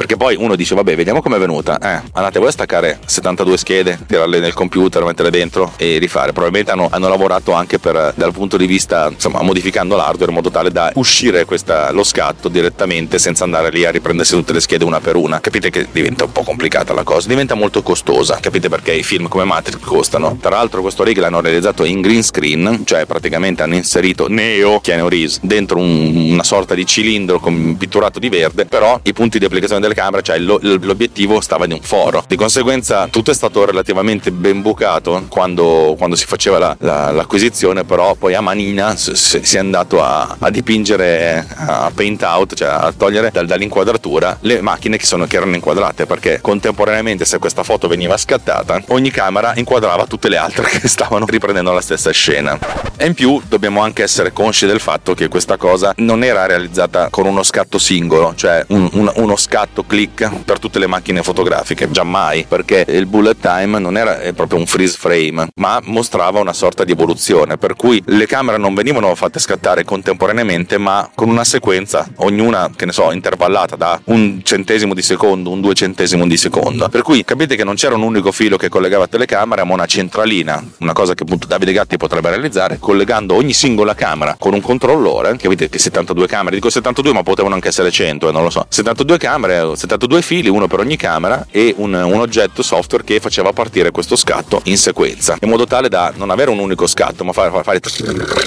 Perché 0.00 0.16
poi 0.16 0.34
uno 0.34 0.56
dice, 0.56 0.74
vabbè, 0.74 0.96
vediamo 0.96 1.20
com'è 1.20 1.38
venuta. 1.38 1.78
Eh, 1.78 2.08
andate 2.12 2.38
voi 2.38 2.48
a 2.48 2.52
staccare 2.52 3.00
72 3.04 3.58
schede, 3.58 3.98
tirarle 4.06 4.40
nel 4.40 4.54
computer, 4.54 5.04
metterle 5.04 5.30
dentro 5.30 5.72
e 5.76 5.98
rifare. 5.98 6.32
Probabilmente 6.32 6.70
hanno, 6.70 6.88
hanno 6.90 7.08
lavorato 7.08 7.52
anche 7.52 7.78
per, 7.78 8.14
dal 8.16 8.32
punto 8.32 8.56
di 8.56 8.66
vista, 8.66 9.10
insomma, 9.10 9.42
modificando 9.42 9.96
l'hardware 9.96 10.30
in 10.30 10.36
modo 10.36 10.50
tale 10.50 10.70
da 10.70 10.90
uscire 10.94 11.44
questa, 11.44 11.92
lo 11.92 12.02
scatto 12.02 12.48
direttamente 12.48 13.18
senza 13.18 13.44
andare 13.44 13.70
lì 13.70 13.84
a 13.84 13.90
riprendersi 13.90 14.34
tutte 14.34 14.54
le 14.54 14.60
schede 14.60 14.84
una 14.84 15.00
per 15.00 15.16
una. 15.16 15.38
Capite 15.38 15.68
che 15.68 15.86
diventa 15.92 16.24
un 16.24 16.32
po' 16.32 16.44
complicata 16.44 16.94
la 16.94 17.02
cosa, 17.02 17.28
diventa 17.28 17.54
molto 17.54 17.82
costosa. 17.82 18.38
Capite 18.40 18.70
perché 18.70 18.92
i 18.94 19.02
film 19.02 19.28
come 19.28 19.44
Matrix 19.44 19.80
costano. 19.80 20.38
Tra 20.40 20.50
l'altro 20.50 20.80
questo 20.80 21.04
rig 21.04 21.18
l'hanno 21.18 21.42
realizzato 21.42 21.84
in 21.84 22.00
green 22.00 22.22
screen, 22.22 22.84
cioè 22.86 23.04
praticamente 23.04 23.62
hanno 23.62 23.74
inserito 23.74 24.28
Neo 24.28 24.80
Keanu 24.80 25.08
Reeves 25.08 25.40
dentro 25.42 25.78
un, 25.78 26.30
una 26.32 26.42
sorta 26.42 26.74
di 26.74 26.86
cilindro 26.86 27.19
con 27.38 27.76
pitturato 27.76 28.18
di 28.18 28.28
verde, 28.28 28.66
però 28.66 29.00
i 29.02 29.12
punti 29.12 29.38
di 29.38 29.44
applicazione 29.44 29.80
delle 29.80 29.94
camere, 29.94 30.22
cioè 30.22 30.38
lo, 30.38 30.58
l'obiettivo 30.62 31.40
stava 31.40 31.64
in 31.64 31.72
un 31.72 31.80
foro. 31.82 32.24
Di 32.26 32.36
conseguenza 32.36 33.08
tutto 33.08 33.30
è 33.30 33.34
stato 33.34 33.64
relativamente 33.64 34.30
ben 34.30 34.62
bucato 34.62 35.24
quando, 35.28 35.94
quando 35.98 36.16
si 36.16 36.26
faceva 36.26 36.58
la, 36.58 36.76
la, 36.80 37.10
l'acquisizione, 37.10 37.84
però 37.84 38.14
poi 38.14 38.34
a 38.34 38.40
manina 38.40 38.96
si, 38.96 39.14
si 39.14 39.56
è 39.56 39.58
andato 39.58 40.02
a, 40.02 40.36
a, 40.38 40.50
dipingere, 40.50 41.46
a 41.56 41.90
paint 41.94 42.22
out, 42.22 42.54
cioè 42.54 42.68
a 42.68 42.92
togliere 42.96 43.30
dal, 43.32 43.46
dall'inquadratura 43.46 44.38
le 44.40 44.60
macchine 44.60 44.96
che, 44.96 45.06
sono, 45.06 45.26
che 45.26 45.36
erano 45.36 45.54
inquadrate, 45.54 46.06
perché 46.06 46.40
contemporaneamente 46.40 47.24
se 47.24 47.38
questa 47.38 47.62
foto 47.62 47.88
veniva 47.88 48.16
scattata, 48.16 48.82
ogni 48.88 49.10
camera 49.10 49.52
inquadrava 49.56 50.06
tutte 50.06 50.28
le 50.28 50.36
altre 50.36 50.68
che 50.80 50.88
stavano 50.88 51.26
riprendendo 51.26 51.72
la 51.72 51.80
stessa 51.80 52.10
scena. 52.10 52.58
E 52.96 53.06
in 53.06 53.14
più 53.14 53.40
dobbiamo 53.46 53.82
anche 53.82 54.02
essere 54.02 54.32
consci 54.32 54.66
del 54.66 54.80
fatto 54.80 55.14
che 55.14 55.28
questa 55.28 55.56
cosa 55.56 55.92
non 55.98 56.22
era 56.22 56.46
realizzata 56.46 57.08
con 57.10 57.26
uno 57.26 57.42
scatto 57.42 57.78
singolo, 57.78 58.32
cioè 58.34 58.64
un, 58.68 58.88
un, 58.92 59.12
uno 59.16 59.36
scatto 59.36 59.84
click 59.84 60.30
per 60.44 60.58
tutte 60.58 60.78
le 60.78 60.86
macchine 60.86 61.22
fotografiche, 61.22 61.90
giammai, 61.90 62.46
perché 62.48 62.84
il 62.88 63.06
bullet 63.06 63.38
time 63.40 63.78
non 63.78 63.96
era 63.96 64.18
proprio 64.32 64.58
un 64.58 64.66
freeze 64.66 64.96
frame, 64.96 65.48
ma 65.56 65.80
mostrava 65.84 66.40
una 66.40 66.52
sorta 66.52 66.84
di 66.84 66.92
evoluzione, 66.92 67.56
per 67.56 67.74
cui 67.74 68.02
le 68.06 68.26
camere 68.26 68.58
non 68.58 68.74
venivano 68.74 69.14
fatte 69.14 69.38
scattare 69.38 69.84
contemporaneamente, 69.84 70.78
ma 70.78 71.10
con 71.14 71.28
una 71.28 71.44
sequenza, 71.44 72.08
ognuna, 72.16 72.70
che 72.74 72.86
ne 72.86 72.92
so, 72.92 73.12
intervallata 73.12 73.76
da 73.76 74.00
un 74.04 74.40
centesimo 74.42 74.94
di 74.94 75.02
secondo, 75.02 75.50
un 75.50 75.60
due 75.60 75.74
centesimo 75.74 76.26
di 76.26 76.36
secondo. 76.36 76.88
Per 76.88 77.02
cui 77.02 77.24
capite 77.24 77.56
che 77.56 77.64
non 77.64 77.74
c'era 77.74 77.94
un 77.94 78.02
unico 78.02 78.32
filo 78.32 78.56
che 78.56 78.68
collegava 78.68 79.06
telecamera, 79.06 79.64
ma 79.64 79.74
una 79.74 79.86
centralina, 79.86 80.62
una 80.78 80.92
cosa 80.92 81.14
che 81.14 81.24
appunto 81.24 81.46
Davide 81.46 81.72
Gatti 81.72 81.96
potrebbe 81.96 82.30
realizzare, 82.30 82.78
collegando 82.78 83.34
ogni 83.34 83.52
singola 83.52 83.94
camera 83.94 84.36
con 84.38 84.54
un 84.54 84.60
controllore, 84.60 85.36
capite 85.36 85.68
che 85.68 85.78
72 85.78 86.26
camere, 86.26 86.56
dico 86.56 86.70
72 86.70 86.99
72 87.00 87.12
ma 87.12 87.22
potevano 87.22 87.54
anche 87.54 87.68
essere 87.68 87.90
100 87.90 88.28
eh, 88.28 88.32
non 88.32 88.42
lo 88.42 88.50
so. 88.50 88.66
72 88.68 89.18
camere 89.18 89.74
72 89.74 90.22
fili 90.22 90.48
uno 90.48 90.66
per 90.66 90.80
ogni 90.80 90.96
camera 90.96 91.46
e 91.50 91.74
un, 91.78 91.94
un 91.94 92.20
oggetto 92.20 92.62
software 92.62 93.04
che 93.04 93.20
faceva 93.20 93.52
partire 93.52 93.90
questo 93.90 94.16
scatto 94.16 94.60
in 94.64 94.76
sequenza. 94.76 95.36
In 95.40 95.48
modo 95.48 95.66
tale 95.66 95.88
da 95.88 96.12
non 96.16 96.30
avere 96.30 96.50
un 96.50 96.58
unico 96.58 96.86
scatto 96.86 97.24
ma 97.24 97.32
fare, 97.32 97.50
fare 97.62 97.80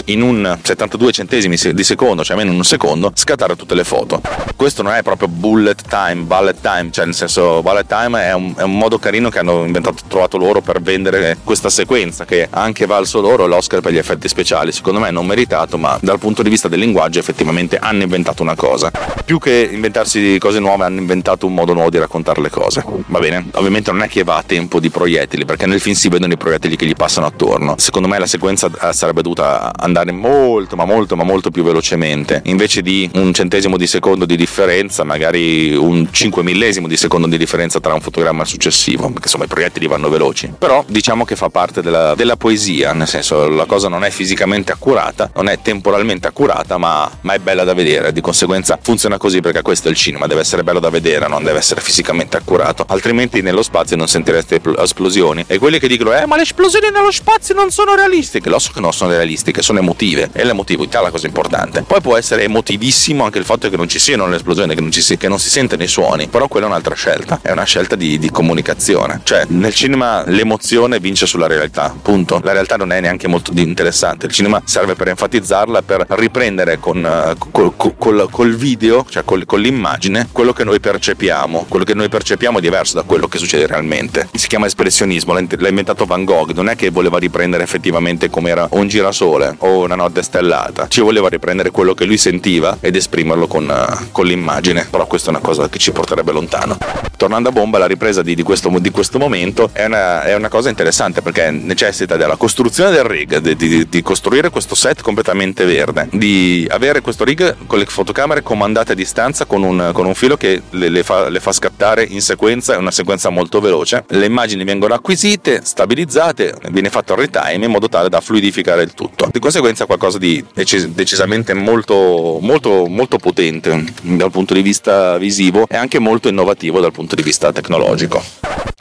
in 0.06 0.22
un 0.22 0.58
72 0.62 1.12
centesimi 1.12 1.58
di 1.74 1.84
secondo 1.84 2.24
cioè 2.24 2.36
almeno 2.36 2.54
in 2.54 2.58
un 2.58 2.66
secondo 2.66 3.12
scattare 3.14 3.56
tutte 3.56 3.76
le 3.76 3.84
foto. 3.84 4.22
Questo 4.56 4.82
non 4.82 4.94
è 4.94 5.02
proprio 5.02 5.28
bullet 5.28 5.82
time 5.88 6.24
bullet 6.24 6.60
time 6.62 6.90
cioè 6.92 7.06
nel 7.06 7.16
senso 7.16 7.62
bullet 7.62 7.88
time 7.88 8.24
è 8.24 8.34
un, 8.34 8.54
è 8.56 8.64
un 8.64 8.78
modo 8.78 9.00
carino 9.00 9.30
che 9.30 9.40
hanno 9.40 9.66
inventato 9.66 10.04
trovato 10.08 10.38
loro 10.38 10.62
per 10.62 10.82
vendere 10.82 11.38
questa 11.44 11.70
sequenza 11.70 12.26
che 12.26 12.48
anche 12.50 12.86
valso 12.86 13.20
loro 13.20 13.48
l'Oscar 13.48 13.82
per 13.82 13.92
gli 13.92 13.98
effetti 13.98 14.28
speciali. 14.28 14.72
Secondo 14.72 15.00
me 15.00 15.10
non 15.12 15.26
meritato 15.26 15.78
ma 15.78 15.98
dal 16.02 16.20
punto 16.20 16.44
di 16.44 16.50
vista 16.50 16.68
del 16.68 16.80
linguaggio 16.80 17.20
effettivamente 17.20 17.78
hanno 17.78 18.04
inventato 18.04 18.43
una 18.44 18.56
cosa. 18.56 18.92
Più 19.26 19.40
che 19.40 19.70
inventarsi 19.72 20.38
cose 20.40 20.60
nuove 20.60 20.84
hanno 20.84 21.00
inventato 21.00 21.48
un 21.48 21.54
modo 21.54 21.74
nuovo 21.74 21.90
di 21.90 21.98
raccontare 21.98 22.42
le 22.42 22.50
cose. 22.50 22.84
Va 23.08 23.20
bene? 23.20 23.48
Ovviamente 23.54 23.92
non 23.92 24.04
è 24.04 24.08
che 24.08 24.24
va 24.24 24.38
a 24.38 24.44
tempo 24.44 24.80
di 24.80 24.90
proiettili 24.90 25.46
perché 25.46 25.66
nel 25.66 25.80
film 25.80 25.96
si 25.96 26.10
vedono 26.10 26.34
i 26.34 26.38
proiettili 26.38 26.76
che 26.76 26.86
gli 26.86 26.96
passano 26.96 27.26
attorno. 27.26 27.76
Secondo 27.78 28.08
me 28.08 28.20
la 28.20 28.28
sequenza 28.28 28.70
eh, 28.82 28.94
sarebbe 28.94 29.22
dovuta 29.22 29.72
andare 29.76 30.12
molto 30.12 30.76
ma 30.76 30.86
molto 30.86 31.16
ma 31.16 31.24
molto 31.24 31.50
più 31.50 31.64
velocemente. 31.64 32.42
Invece 32.46 32.82
di 32.82 33.10
un 33.16 33.34
centesimo 33.34 33.78
di 33.78 33.88
secondo 33.88 34.26
di 34.26 34.36
differenza 34.36 35.04
magari 35.04 35.74
un 35.76 36.08
cinque 36.12 36.44
millesimo 36.44 36.88
di 36.88 36.98
secondo 36.98 37.28
di 37.28 37.38
differenza 37.38 37.80
tra 37.80 37.94
un 37.94 38.02
fotogramma 38.02 38.46
successivo 38.46 39.08
perché 39.08 39.24
insomma 39.24 39.46
i 39.46 39.48
proiettili 39.48 39.88
vanno 39.88 40.10
veloci. 40.10 40.54
Però 40.58 40.84
diciamo 40.88 41.26
che 41.26 41.36
fa 41.36 41.50
parte 41.50 41.82
della, 41.82 42.14
della 42.16 42.36
poesia 42.36 42.94
nel 42.94 43.08
senso 43.08 43.48
la 43.48 43.66
cosa 43.66 43.88
non 43.88 44.04
è 44.04 44.10
fisicamente 44.10 44.72
accurata 44.72 45.32
non 45.36 45.48
è 45.48 45.60
temporalmente 45.62 46.28
accurata 46.28 46.78
ma, 46.78 47.10
ma 47.22 47.34
è 47.34 47.40
bella 47.40 47.64
da 47.64 47.74
vedere 47.74 48.12
di 48.12 48.20
conseguenza 48.20 48.33
funziona 48.82 49.18
così 49.18 49.40
perché 49.40 49.62
questo 49.62 49.88
è 49.88 49.92
il 49.92 49.98
cinema 49.98 50.28
deve 50.28 50.42
essere 50.42 50.64
bello 50.64 50.80
da 50.80 50.90
vedere 50.90 51.28
non 51.28 51.44
deve 51.44 51.60
essere 51.60 51.82
fisicamente 51.82 52.38
accurato 52.38 52.86
altrimenti 52.88 53.42
nello 53.42 53.64
spazio 53.64 53.96
non 53.96 54.08
sentireste 54.08 54.62
esplosioni. 54.80 55.44
E 55.48 55.58
quelli 55.58 55.80
che 55.80 55.88
dicono 55.88 56.14
eh 56.14 56.26
ma 56.26 56.36
le 56.36 56.44
esplosioni 56.44 56.90
nello 56.92 57.12
spazio 57.12 57.54
non 57.54 57.72
sono 57.72 57.96
realistiche. 57.96 58.50
Lo 58.50 58.60
so 58.60 58.72
che 58.74 58.80
non 58.80 58.94
sono 58.94 59.12
realistiche 59.12 59.62
sono 59.62 59.80
emotive 59.80 60.30
e 60.34 60.44
l'emotività 60.44 61.00
è 61.00 61.04
la 61.04 61.12
cosa 61.12 61.28
importante. 61.28 61.84
Poi 61.84 62.02
può 62.02 62.18
essere 62.18 62.44
emotivissimo 62.44 63.24
anche 63.24 63.40
il 63.40 63.46
fatto 63.46 63.70
che 63.70 63.78
non 63.78 63.88
ci 63.88 64.00
siano 64.00 64.28
le 64.28 64.36
esplosioni 64.36 64.76
che 64.76 64.82
non, 64.82 64.92
si, 64.92 65.18
che 65.18 65.28
non 65.28 65.40
si 65.40 65.50
sentono 65.50 65.84
i 65.84 65.88
suoni 65.88 66.28
però 66.28 66.48
quella 66.48 66.66
è 66.66 66.70
un'altra 66.70 66.96
scelta 66.96 67.40
è 67.42 67.52
una 67.52 67.64
scelta 67.64 67.96
di, 67.96 68.18
di 68.18 68.30
comunicazione. 68.30 69.22
Cioè 69.24 69.46
nel 69.50 69.74
cinema 69.74 70.24
l'emozione 70.26 71.00
vince 71.00 71.26
sulla 71.26 71.48
realtà 71.48 71.96
punto. 72.02 72.40
La 72.44 72.52
realtà 72.52 72.76
non 72.78 72.92
è 72.92 73.00
neanche 73.00 73.28
molto 73.28 73.52
interessante 73.56 74.26
il 74.26 74.32
cinema 74.32 74.62
serve 74.66 74.96
per 74.96 75.10
enfatizzarla 75.10 75.82
per 75.82 76.06
riprendere 76.10 76.80
con, 76.80 77.04
uh, 77.04 77.52
col, 77.52 77.74
col, 78.14 78.30
col, 78.30 78.56
video 78.56 79.06
cioè 79.10 79.24
col, 79.24 79.46
con 79.46 79.60
l'immagine 79.60 80.30
quello 80.32 80.54
che 80.54 80.64
noi 80.64 80.80
percepiamo. 80.80 81.66
Quello 81.68 81.86
che 81.86 81.94
noi 81.94 82.10
percepiamo 82.10 82.60
è 82.60 82.62
diverso 82.62 82.96
da 82.96 83.04
quello 83.04 83.28
che 83.28 83.38
succede 83.38 83.68
realmente. 83.68 84.30
Si 84.34 84.48
chiama 84.48 84.68
espressionismo 84.68 85.34
l'ha 85.34 85.68
inventato 85.68 86.06
Van 86.06 86.24
Gogh. 86.24 86.52
Non 86.52 86.70
è 86.70 86.76
che 86.76 86.90
voleva 86.90 87.18
riprendere 87.18 87.64
effettivamente 87.64 88.30
come 88.30 88.50
era 88.50 88.68
un 88.72 88.88
girasole 88.88 89.56
o 89.60 89.84
una 89.84 89.96
notte 89.96 90.22
stellata. 90.22 90.88
Ci 90.88 91.02
voleva 91.02 91.30
riprendere 91.30 91.72
quello 91.72 91.94
che 91.94 92.06
lui 92.06 92.18
sentiva 92.18 92.78
ed 92.80 92.96
esprimerlo 92.96 93.48
con, 93.48 93.72
con 94.12 94.26
l'immagine. 94.26 94.88
Però 94.90 95.06
questa 95.08 95.28
è 95.28 95.30
una 95.32 95.42
cosa 95.42 95.70
che 95.70 95.80
ci 95.80 95.92
porterebbe 95.92 96.32
lontano. 96.32 96.78
Tornando 97.18 97.50
a 97.50 97.52
bomba 97.52 97.78
la 97.78 97.88
ripresa 97.88 98.22
di, 98.22 98.36
di, 98.36 98.44
questo, 98.44 98.70
di 98.80 98.92
questo, 98.92 99.18
momento 99.18 99.70
è 99.72 99.86
una, 99.86 100.24
è 100.24 100.36
una, 100.36 100.50
cosa 100.50 100.70
interessante 100.70 101.22
perché 101.22 101.52
necessita 101.52 102.18
della 102.18 102.36
costruzione 102.36 102.92
del 102.92 103.06
rig 103.06 103.38
di, 103.38 103.88
di, 103.88 104.02
costruire 104.02 104.50
questo 104.50 104.76
set 104.76 105.02
completamente 105.02 105.64
verde 105.64 106.10
di 106.12 106.68
avere 106.70 107.02
questo 107.02 107.24
rig 107.24 107.56
con 107.66 107.80
le 107.80 107.86
fotocamere 108.04 108.44
comandate 108.44 108.92
a 108.92 108.96
distanza 108.96 109.46
con 109.46 109.64
un, 109.64 109.92
con 109.94 110.06
un 110.06 110.14
filo 110.14 110.36
che 110.36 110.62
le, 110.72 110.90
le, 110.90 111.04
fa, 111.04 111.30
le, 111.30 111.40
fa, 111.40 111.54
scattare 111.54 112.04
in 112.04 112.22
sequenza 112.22 112.74
è 112.74 112.78
una 112.78 112.92
sequenza 112.92 113.30
molto 113.30 113.62
veloce 113.62 114.04
le 114.10 114.26
immagini 114.26 114.66
vengono 114.66 114.94
acquisite 114.94 115.62
stabilizzate 115.64 116.54
viene 116.72 116.90
fatto 116.90 117.14
il 117.14 117.20
retime 117.20 117.64
in 117.66 117.72
modo 117.72 117.88
tale 117.88 118.10
da 118.10 118.20
fluidificare 118.20 118.84
il 118.84 118.94
tutto 118.94 119.30
di 119.32 119.40
conseguenza 119.40 119.86
qualcosa 119.86 120.18
di 120.18 120.44
decis- 120.54 120.88
decisamente 120.88 121.54
molto 121.54 122.40
molto 122.42 122.88
molto 122.88 123.18
potente 123.18 123.86
dal 124.02 124.32
punto 124.32 124.54
di 124.54 124.62
vista 124.62 125.18
visivo 125.18 125.66
e 125.70 125.78
anche 125.78 126.00
molto 126.00 126.28
innovativo 126.28 126.82
dal 126.82 126.92
punto 126.92 127.16
di 127.16 127.24
vista 127.24 127.54
tecnologico 127.54 128.22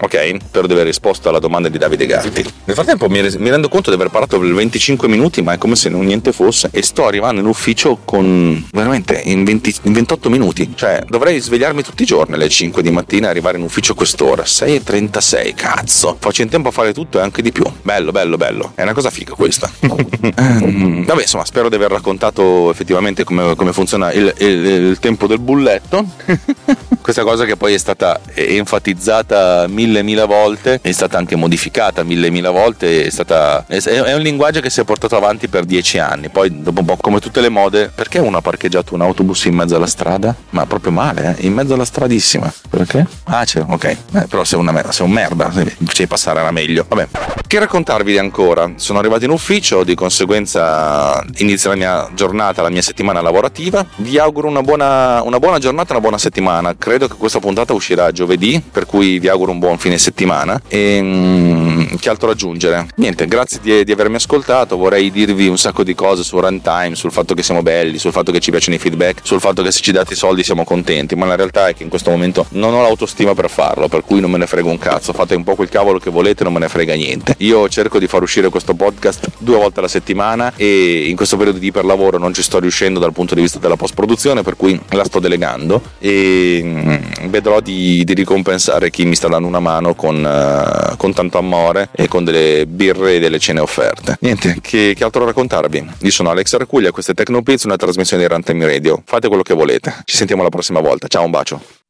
Ok? 0.02 0.36
Spero 0.46 0.66
di 0.66 0.72
aver 0.72 0.86
risposto 0.86 1.28
alla 1.28 1.38
domanda 1.38 1.68
di 1.68 1.78
Davide 1.78 2.06
Gatti. 2.06 2.44
Nel 2.64 2.74
frattempo 2.74 3.08
mi, 3.08 3.20
mi, 3.20 3.50
rendo 3.50 3.68
conto 3.68 3.90
di 3.90 3.94
aver 3.94 4.08
parlato 4.08 4.36
per 4.38 4.52
25 4.52 5.06
minuti, 5.06 5.42
ma 5.42 5.52
è 5.52 5.58
come 5.58 5.76
se 5.76 5.88
non 5.88 6.04
niente 6.04 6.32
fosse. 6.32 6.70
E 6.72 6.82
sto 6.82 7.06
arrivando 7.06 7.40
in 7.40 7.46
ufficio 7.46 8.00
con 8.04 8.66
veramente 8.72 9.11
in, 9.20 9.44
20, 9.44 9.74
in 9.82 9.92
28 9.92 10.30
minuti. 10.30 10.72
Cioè, 10.74 11.04
dovrei 11.08 11.40
svegliarmi 11.40 11.82
tutti 11.82 12.02
i 12.02 12.06
giorni 12.06 12.34
alle 12.34 12.48
5 12.48 12.82
di 12.82 12.90
mattina 12.90 13.26
e 13.26 13.30
arrivare 13.30 13.58
in 13.58 13.64
ufficio 13.64 13.92
a 13.92 13.94
quest'ora. 13.94 14.42
6.36, 14.42 15.54
cazzo. 15.54 16.16
Faccio 16.18 16.42
in 16.42 16.48
tempo 16.48 16.68
a 16.68 16.72
fare 16.72 16.92
tutto 16.92 17.18
e 17.18 17.22
anche 17.22 17.42
di 17.42 17.52
più. 17.52 17.64
Bello, 17.82 18.12
bello, 18.12 18.36
bello. 18.36 18.72
È 18.74 18.82
una 18.82 18.94
cosa 18.94 19.10
figa 19.10 19.34
questa. 19.34 19.70
Ehm, 20.34 21.04
vabbè, 21.04 21.22
insomma, 21.22 21.44
spero 21.44 21.68
di 21.68 21.74
aver 21.74 21.90
raccontato 21.90 22.70
effettivamente 22.70 23.24
come, 23.24 23.54
come 23.54 23.72
funziona 23.72 24.12
il, 24.12 24.32
il, 24.38 24.48
il 24.48 24.98
tempo 24.98 25.26
del 25.26 25.40
bulletto. 25.40 26.04
questa 27.02 27.22
cosa 27.22 27.44
che 27.44 27.56
poi 27.56 27.74
è 27.74 27.78
stata 27.78 28.20
enfatizzata 28.34 29.66
mille 29.68 30.02
mille 30.02 30.24
volte, 30.24 30.78
è 30.80 30.92
stata 30.92 31.18
anche 31.18 31.36
modificata 31.36 32.02
mille 32.02 32.30
mille 32.30 32.48
volte, 32.48 33.04
è, 33.04 33.10
stata, 33.10 33.66
è, 33.66 34.14
un 34.14 34.22
linguaggio 34.22 34.60
che 34.60 34.70
si 34.70 34.80
è 34.80 34.84
portato 34.84 35.16
avanti 35.16 35.48
per 35.48 35.64
dieci 35.64 35.98
anni, 35.98 36.28
poi 36.28 36.62
dopo 36.62 36.80
un 36.80 36.86
po' 36.86 36.96
come 36.96 37.20
tutte 37.20 37.40
le 37.40 37.48
mode, 37.48 37.90
perché 37.94 38.18
uno 38.18 38.38
ha 38.38 38.40
parcheggiato 38.40 38.94
un 38.94 39.02
autobus 39.02 39.44
in 39.44 39.54
mezzo 39.54 39.76
alla 39.76 39.86
strada? 39.86 40.34
Ma 40.50 40.64
proprio 40.66 40.92
male, 40.92 41.36
eh? 41.36 41.46
in 41.46 41.52
mezzo 41.52 41.74
alla 41.74 41.84
stradissima. 41.84 42.52
Perché? 42.70 43.06
Ah 43.24 43.44
c'è, 43.44 43.64
ok, 43.66 43.84
eh, 43.84 44.26
però 44.28 44.44
sei, 44.44 44.58
una, 44.58 44.90
sei 44.92 45.04
un 45.06 45.12
merda, 45.12 45.52
di 45.78 46.06
passare 46.06 46.40
era 46.40 46.50
meglio. 46.50 46.84
Vabbè, 46.88 47.08
che 47.46 47.58
raccontarvi 47.58 48.16
ancora? 48.18 48.72
Sono 48.76 48.98
arrivato 48.98 49.24
in 49.24 49.30
ufficio, 49.30 49.84
di 49.84 49.94
conseguenza 49.94 51.22
inizia 51.36 51.70
la 51.70 51.76
mia 51.76 52.08
giornata, 52.14 52.62
la 52.62 52.70
mia 52.70 52.82
settimana 52.82 53.20
lavorativa. 53.20 53.84
Vi 53.96 54.18
auguro 54.18 54.48
una 54.48 54.62
buona, 54.62 55.22
una 55.22 55.38
buona 55.38 55.58
giornata, 55.58 55.92
una 55.92 56.00
buona 56.00 56.18
settimana. 56.18 56.74
Credo 56.76 56.91
che 56.98 57.14
questa 57.16 57.38
puntata 57.38 57.72
uscirà 57.72 58.10
giovedì, 58.12 58.62
per 58.70 58.86
cui 58.86 59.18
vi 59.18 59.28
auguro 59.28 59.52
un 59.52 59.58
buon 59.58 59.78
fine 59.78 59.98
settimana. 59.98 60.60
E 60.68 61.00
mm, 61.02 61.71
che 61.98 62.08
altro 62.08 62.30
aggiungere? 62.30 62.86
Niente, 62.96 63.26
grazie 63.26 63.60
di, 63.60 63.84
di, 63.84 63.92
avermi 63.92 64.16
ascoltato. 64.16 64.76
Vorrei 64.76 65.10
dirvi 65.10 65.48
un 65.48 65.58
sacco 65.58 65.82
di 65.82 65.94
cose 65.94 66.22
su 66.22 66.38
runtime, 66.38 66.94
sul 66.94 67.12
fatto 67.12 67.34
che 67.34 67.42
siamo 67.42 67.62
belli, 67.62 67.98
sul 67.98 68.12
fatto 68.12 68.32
che 68.32 68.40
ci 68.40 68.50
piacciono 68.50 68.76
i 68.76 68.78
feedback, 68.78 69.20
sul 69.22 69.40
fatto 69.40 69.62
che 69.62 69.70
se 69.70 69.80
ci 69.80 69.92
date 69.92 70.14
i 70.14 70.16
soldi 70.16 70.42
siamo 70.42 70.64
contenti. 70.64 71.14
Ma 71.14 71.26
la 71.26 71.36
realtà 71.36 71.68
è 71.68 71.74
che 71.74 71.82
in 71.82 71.88
questo 71.88 72.10
momento 72.10 72.46
non 72.50 72.74
ho 72.74 72.82
l'autostima 72.82 73.34
per 73.34 73.50
farlo, 73.50 73.88
per 73.88 74.02
cui 74.04 74.20
non 74.20 74.30
me 74.30 74.38
ne 74.38 74.46
frego 74.46 74.70
un 74.70 74.78
cazzo. 74.78 75.12
Fate 75.12 75.34
un 75.34 75.44
po' 75.44 75.54
quel 75.54 75.68
cavolo 75.68 75.98
che 75.98 76.10
volete, 76.10 76.44
non 76.44 76.52
me 76.52 76.60
ne 76.60 76.68
frega 76.68 76.94
niente. 76.94 77.34
Io 77.38 77.68
cerco 77.68 77.98
di 77.98 78.06
far 78.06 78.22
uscire 78.22 78.48
questo 78.48 78.74
podcast 78.74 79.30
due 79.38 79.56
volte 79.56 79.80
alla 79.80 79.88
settimana 79.88 80.52
e 80.56 81.08
in 81.08 81.16
questo 81.16 81.36
periodo 81.36 81.58
di 81.58 81.66
iperlavoro 81.66 82.18
non 82.18 82.32
ci 82.32 82.42
sto 82.42 82.58
riuscendo 82.58 82.98
dal 82.98 83.12
punto 83.12 83.34
di 83.34 83.40
vista 83.40 83.58
della 83.58 83.76
post 83.76 83.94
produzione, 83.94 84.42
per 84.42 84.56
cui 84.56 84.78
la 84.90 85.04
sto 85.04 85.18
delegando 85.18 85.80
e 85.98 86.60
mm, 86.62 87.28
vedrò 87.28 87.60
di, 87.60 88.04
di 88.04 88.14
ricompensare 88.14 88.90
chi 88.90 89.04
mi 89.04 89.14
sta 89.14 89.28
dando 89.28 89.46
una 89.46 89.60
mano 89.60 89.94
con, 89.94 90.16
uh, 90.16 90.96
con, 90.96 91.12
tanto 91.12 91.38
amore 91.38 91.81
e 91.90 92.08
con 92.08 92.24
delle 92.24 92.66
birre 92.66 93.16
e 93.16 93.18
delle 93.18 93.38
cene 93.38 93.60
offerte. 93.60 94.16
Niente, 94.20 94.58
che, 94.60 94.94
che 94.96 95.04
altro 95.04 95.24
raccontarvi? 95.24 95.86
Io 96.00 96.10
sono 96.10 96.30
Alex 96.30 96.52
Arcuglia, 96.54 96.90
questa 96.90 97.12
è 97.12 97.14
Tecnopiz, 97.14 97.64
una 97.64 97.76
trasmissione 97.76 98.22
di 98.22 98.28
Runtime 98.28 98.66
Radio. 98.66 99.02
Fate 99.04 99.28
quello 99.28 99.42
che 99.42 99.54
volete. 99.54 100.02
Ci 100.04 100.16
sentiamo 100.16 100.42
la 100.42 100.48
prossima 100.48 100.80
volta. 100.80 101.08
Ciao, 101.08 101.24
un 101.24 101.30
bacio. 101.30 101.81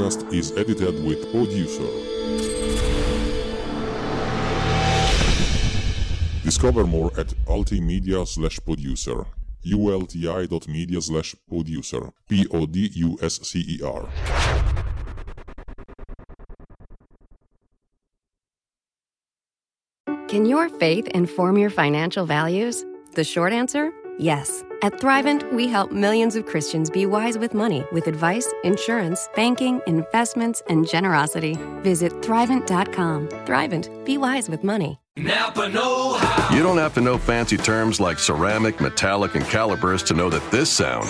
Podcast 0.00 0.32
is 0.32 0.52
edited 0.56 1.04
with 1.04 1.30
producer. 1.30 1.86
Discover 6.42 6.86
more 6.86 7.10
at 7.18 7.28
ultimedia 7.46 8.26
slash 8.26 8.58
producer. 8.64 9.26
ulti.media 9.66 11.00
slash 11.00 11.34
producer. 11.48 12.10
P-O-D-U-S-C-E-R. 12.28 14.08
Can 20.28 20.46
your 20.46 20.68
faith 20.68 21.08
inform 21.08 21.58
your 21.58 21.70
financial 21.70 22.24
values? 22.24 22.84
The 23.14 23.24
short 23.24 23.52
answer 23.52 23.92
Yes. 24.20 24.64
At 24.82 25.00
Thrivent, 25.00 25.50
we 25.50 25.66
help 25.66 25.92
millions 25.92 26.36
of 26.36 26.44
Christians 26.44 26.90
be 26.90 27.06
wise 27.06 27.38
with 27.38 27.54
money 27.54 27.86
with 27.90 28.06
advice, 28.06 28.52
insurance, 28.64 29.30
banking, 29.34 29.80
investments, 29.86 30.62
and 30.68 30.86
generosity. 30.86 31.56
Visit 31.80 32.12
Thrivent.com. 32.20 33.28
Thrivent, 33.46 34.04
be 34.04 34.18
wise 34.18 34.50
with 34.50 34.62
money. 34.62 35.00
Napa 35.16 35.70
Know. 35.70 36.18
You 36.52 36.62
don't 36.62 36.76
have 36.76 36.92
to 36.94 37.00
know 37.00 37.16
fancy 37.16 37.56
terms 37.56 37.98
like 37.98 38.18
ceramic, 38.18 38.78
metallic, 38.78 39.34
and 39.36 39.44
calipers 39.46 40.02
to 40.04 40.14
know 40.14 40.28
that 40.28 40.50
this 40.50 40.68
sound 40.70 41.08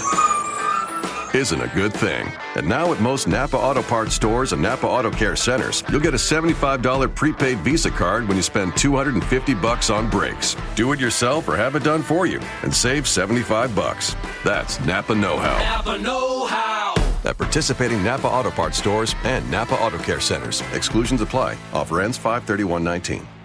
isn't 1.34 1.60
a 1.60 1.68
good 1.68 1.92
thing. 1.92 2.32
And 2.56 2.68
now 2.68 2.92
at 2.92 3.00
most 3.00 3.28
Napa 3.28 3.56
Auto 3.56 3.82
Parts 3.82 4.14
stores 4.14 4.52
and 4.52 4.60
Napa 4.60 4.86
Auto 4.86 5.10
Care 5.10 5.36
centers, 5.36 5.82
you'll 5.90 6.00
get 6.00 6.14
a 6.14 6.18
$75 6.18 7.14
prepaid 7.14 7.58
Visa 7.58 7.90
card 7.90 8.26
when 8.26 8.36
you 8.36 8.42
spend 8.42 8.76
250 8.76 9.54
bucks 9.54 9.90
on 9.90 10.10
brakes. 10.10 10.56
Do 10.74 10.92
it 10.92 11.00
yourself 11.00 11.48
or 11.48 11.56
have 11.56 11.76
it 11.76 11.84
done 11.84 12.02
for 12.02 12.26
you 12.26 12.40
and 12.62 12.74
save 12.74 13.06
75 13.06 13.74
bucks. 13.74 14.16
That's 14.44 14.80
Napa 14.84 15.14
Know-How. 15.14 15.58
Napa 15.58 15.98
Know 15.98 16.46
How. 16.46 16.94
At 17.24 17.38
participating 17.38 18.02
Napa 18.02 18.26
Auto 18.26 18.50
Parts 18.50 18.78
stores 18.78 19.14
and 19.24 19.48
Napa 19.50 19.74
Auto 19.74 19.98
Care 19.98 20.20
centers. 20.20 20.62
Exclusions 20.72 21.20
apply. 21.20 21.56
Offer 21.72 22.00
ends 22.00 22.16
53119. 22.18 23.39